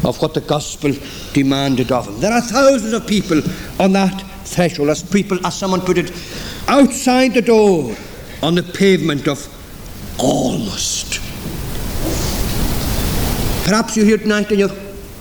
[0.06, 0.94] of what the gospel
[1.34, 2.22] demanded of him.
[2.22, 3.42] There are thousands of people
[3.78, 6.12] on that threshold, as people, as someone put it,
[6.70, 7.94] outside the door
[8.42, 9.46] on the pavement of
[10.18, 11.20] almost.
[13.66, 14.78] Perhaps you're here tonight and you're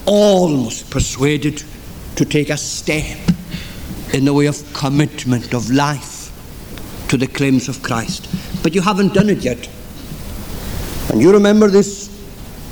[0.07, 1.64] almost persuaded
[2.14, 3.18] to take a step
[4.12, 6.30] in the way of commitment of life
[7.09, 8.28] to the claims of Christ
[8.62, 9.68] but you haven't done it yet.
[11.10, 12.08] And you remember this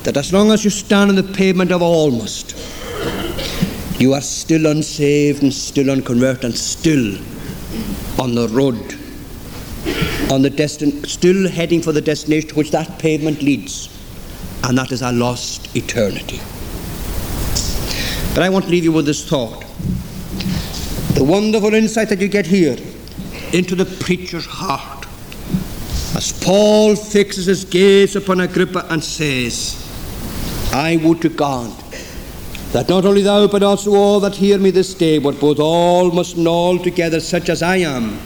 [0.05, 2.57] that as long as you stand on the pavement of almost,
[4.01, 7.18] you are still unsaved and still unconverted and still
[8.18, 8.95] on the road,
[10.32, 13.88] on the destin- still heading for the destination to which that pavement leads,
[14.64, 16.41] and that is our lost eternity.
[18.34, 19.64] But I want to leave you with this thought.
[21.14, 22.78] The wonderful insight that you get here
[23.53, 24.99] into the preacher's heart
[26.17, 29.77] as Paul fixes his gaze upon Agrippa and says,
[30.73, 31.71] I would to God
[32.73, 36.11] that not only thou, but also all that hear me this day, but both all
[36.11, 38.19] must and altogether such as I am,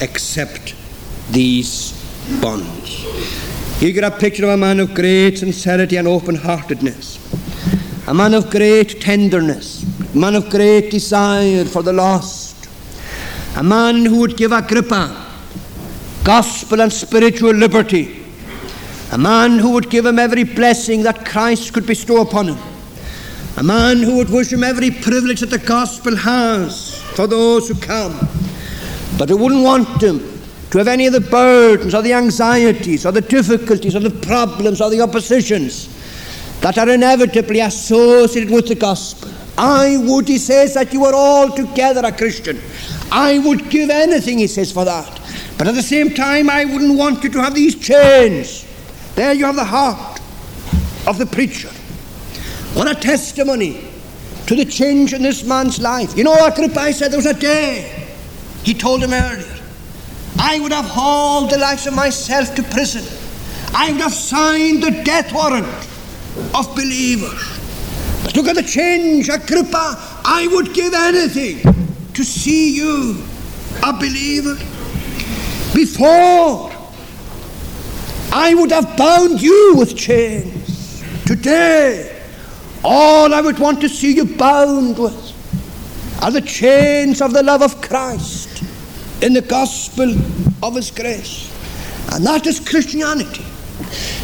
[0.00, 0.74] accept
[1.30, 1.92] these
[2.40, 3.04] bonds.
[3.82, 7.18] You get a picture of a man of great sincerity and open heartedness,
[8.06, 9.84] a man of great tenderness,
[10.14, 12.68] a man of great desire for the lost,
[13.56, 15.25] a man who would give Agrippa
[16.26, 18.24] gospel and spiritual liberty.
[19.12, 22.58] A man who would give him every blessing that Christ could bestow upon him.
[23.58, 27.76] A man who would wish him every privilege that the gospel has for those who
[27.76, 28.18] come.
[29.16, 30.18] But who wouldn't want him
[30.70, 34.80] to have any of the burdens or the anxieties or the difficulties or the problems
[34.80, 35.88] or the oppositions
[36.60, 39.30] that are inevitably associated with the gospel.
[39.56, 42.60] I would, he says, that you are altogether a Christian.
[43.12, 45.20] I would give anything, he says, for that.
[45.58, 48.66] But at the same time, I wouldn't want you to have these chains.
[49.14, 50.20] There you have the heart
[51.06, 51.70] of the preacher.
[52.74, 53.88] What a testimony
[54.46, 56.16] to the change in this man's life.
[56.16, 58.06] You know, Agrippa said there was a day,
[58.64, 59.56] he told him earlier,
[60.38, 63.04] I would have hauled the life of myself to prison.
[63.74, 65.66] I would have signed the death warrant
[66.54, 67.42] of believers.
[68.22, 69.96] But look at the change, Agrippa.
[70.24, 71.62] I would give anything
[72.12, 73.24] to see you
[73.82, 74.58] a believer
[75.76, 76.72] before.
[78.32, 81.04] I would have bound you with chains.
[81.26, 82.24] Today,
[82.82, 85.34] all I would want to see you bound with
[86.22, 88.64] are the chains of the love of Christ
[89.22, 90.10] in the gospel
[90.62, 91.52] of His grace.
[92.12, 93.44] And that is Christianity.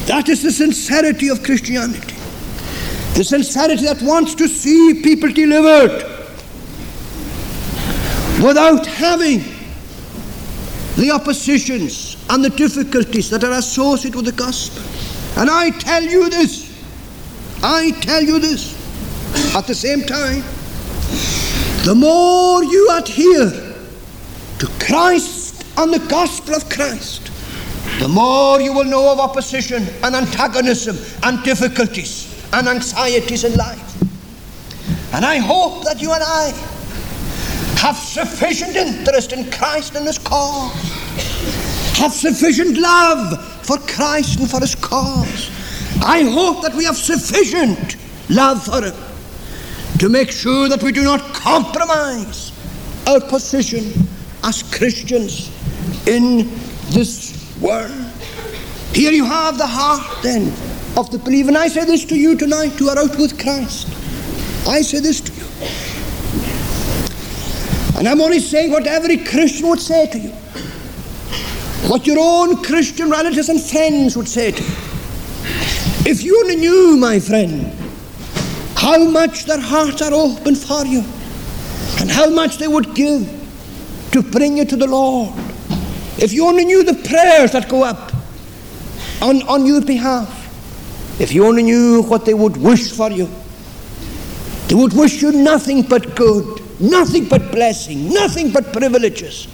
[0.06, 2.14] That is the sincerity of Christianity.
[3.14, 6.08] The sincerity that wants to see people delivered
[8.42, 9.51] without having
[10.96, 14.82] the oppositions and the difficulties that are associated with the gospel.
[15.40, 16.70] And I tell you this,
[17.62, 18.76] I tell you this,
[19.54, 20.42] at the same time,
[21.84, 23.74] the more you adhere
[24.58, 27.30] to Christ and the gospel of Christ,
[27.98, 34.02] the more you will know of opposition and antagonism and difficulties and anxieties in life.
[35.14, 36.52] And I hope that you and I
[37.82, 40.72] have sufficient interest in Christ and His cause,
[41.98, 45.50] have sufficient love for Christ and for His cause.
[46.00, 47.96] I hope that we have sufficient
[48.30, 48.94] love for Him
[49.98, 52.52] to make sure that we do not compromise
[53.08, 53.92] our position
[54.44, 55.50] as Christians
[56.06, 56.48] in
[56.90, 57.90] this world.
[58.92, 60.52] Here you have the heart then
[60.96, 61.48] of the believer.
[61.48, 63.88] And I say this to you tonight who are out with Christ.
[64.68, 65.31] I say this to.
[68.02, 70.30] And I'm only saying what every Christian would say to you.
[71.88, 74.70] What your own Christian relatives and friends would say to you.
[76.04, 77.72] If you only knew, my friend,
[78.74, 81.04] how much their hearts are open for you
[82.00, 83.22] and how much they would give
[84.10, 85.32] to bring you to the Lord.
[86.18, 88.12] If you only knew the prayers that go up
[89.20, 91.20] on, on your behalf.
[91.20, 93.28] If you only knew what they would wish for you.
[94.66, 99.46] They would wish you nothing but good, nothing but blessing, nothing but privileges,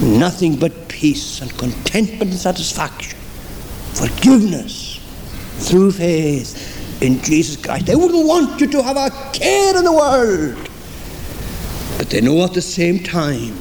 [0.00, 3.18] nothing but peace and contentment and satisfaction,
[3.94, 4.98] forgiveness
[5.58, 7.86] through faith in Jesus Christ.
[7.86, 10.68] They wouldn't want you to have a care in the world.
[11.98, 13.56] But they know at the same time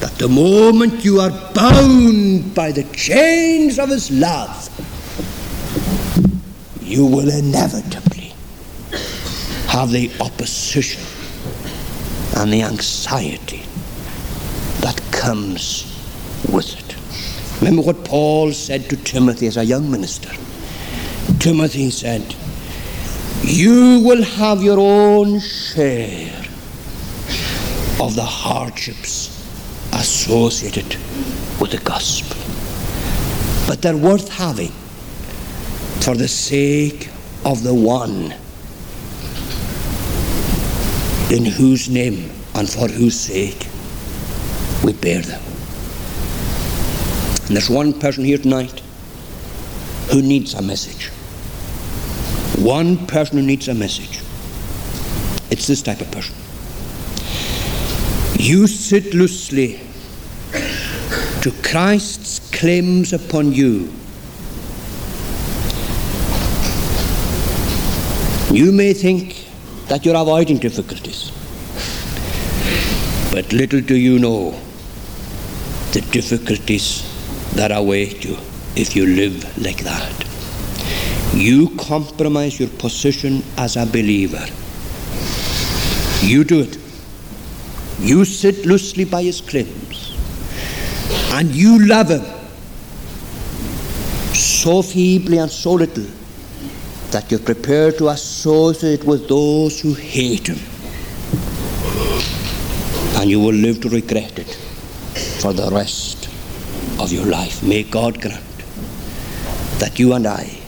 [0.00, 4.70] that the moment you are bound by the chains of His love,
[6.80, 8.32] you will inevitably
[9.68, 11.02] have the opposition
[12.36, 13.64] and the anxiety
[14.80, 15.84] that comes
[16.52, 16.96] with it.
[17.60, 20.30] Remember what Paul said to Timothy as a young minister.
[21.38, 22.34] Timothy said,
[23.42, 26.30] You will have your own share
[28.00, 29.32] of the hardships
[29.94, 30.96] associated
[31.58, 32.36] with the gospel.
[33.66, 34.72] But they're worth having
[36.02, 37.08] for the sake
[37.44, 38.34] of the one
[41.30, 43.66] in whose name and for whose sake
[44.84, 45.42] we bear them.
[47.46, 48.80] And there's one person here tonight
[50.10, 51.08] who needs a message.
[52.62, 54.20] One person who needs a message.
[55.50, 56.34] It's this type of person.
[58.38, 59.80] You sit loosely
[61.42, 63.92] to Christ's claims upon you.
[68.52, 69.35] You may think
[69.88, 71.30] that you're avoiding difficulties,
[73.32, 74.50] but little do you know
[75.92, 77.02] the difficulties
[77.54, 78.36] that await you
[78.74, 80.24] if you live like that.
[81.34, 84.44] You compromise your position as a believer.
[86.20, 86.78] You do it.
[88.00, 90.12] You sit loosely by his claims.
[91.32, 92.24] And you love him
[94.34, 96.06] so feebly and so little
[97.16, 100.58] that you're prepared to associate with those who hate him.
[103.16, 104.54] And you will live to regret it
[105.40, 106.26] for the rest
[107.00, 107.62] of your life.
[107.62, 108.58] May God grant
[109.78, 110.58] that you and I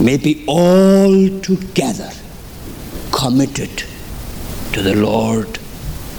[0.00, 2.10] may be all together
[3.10, 3.82] committed
[4.74, 5.58] to the Lord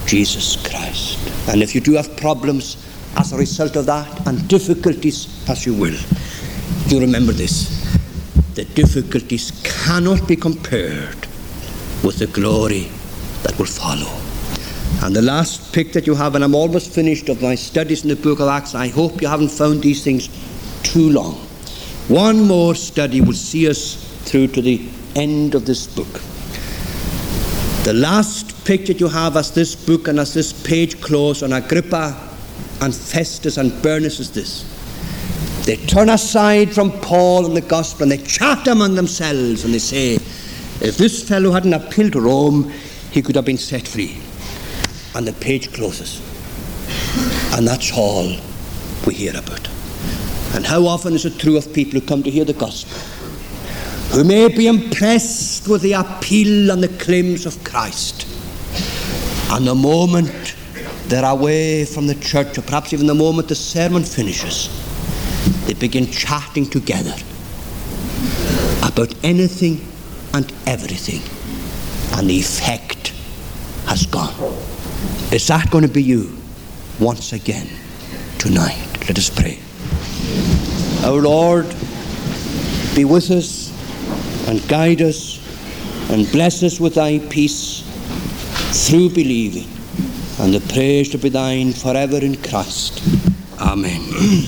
[0.05, 1.17] Jesus Christ.
[1.47, 2.76] And if you do have problems
[3.15, 5.97] as a result of that and difficulties as you will,
[6.88, 7.82] you remember this.
[8.55, 11.27] The difficulties cannot be compared
[12.03, 12.89] with the glory
[13.41, 14.11] that will follow.
[15.01, 18.09] And the last pick that you have, and I'm almost finished of my studies in
[18.09, 20.29] the book of Acts, I hope you haven't found these things
[20.83, 21.33] too long.
[22.09, 23.95] One more study will see us
[24.25, 26.21] through to the end of this book.
[27.85, 32.15] The last picture you have as this book and as this page close on Agrippa
[32.81, 34.72] and Festus and Bernice is this.
[35.66, 39.80] They turn aside from Paul and the gospel and they chat among themselves and they
[39.80, 42.72] say, if this fellow hadn't appealed to Rome,
[43.11, 44.18] he could have been set free.
[45.16, 46.22] And the page closes.
[47.55, 48.36] And that's all
[49.05, 49.70] we hear about.
[50.55, 53.14] And how often is it true of people who come to hear the gospel?
[54.14, 58.28] who may be impressed with the appeal and the claims of Christ.
[59.49, 60.55] And the moment
[61.07, 64.70] they're away from the church, or perhaps even the moment the sermon finishes,
[65.65, 67.13] they begin chatting together
[68.83, 69.85] about anything
[70.33, 71.21] and everything,
[72.17, 73.13] and the effect
[73.87, 74.33] has gone.
[75.31, 76.37] Is that going to be you
[76.99, 77.67] once again
[78.37, 78.87] tonight?
[79.07, 79.59] Let us pray.
[81.05, 81.67] Our Lord,
[82.95, 83.71] be with us
[84.47, 85.39] and guide us
[86.09, 87.81] and bless us with thy peace
[88.87, 89.67] through believing.
[90.39, 93.01] And the praise to be thine forever in Christ.
[93.59, 94.01] Amen.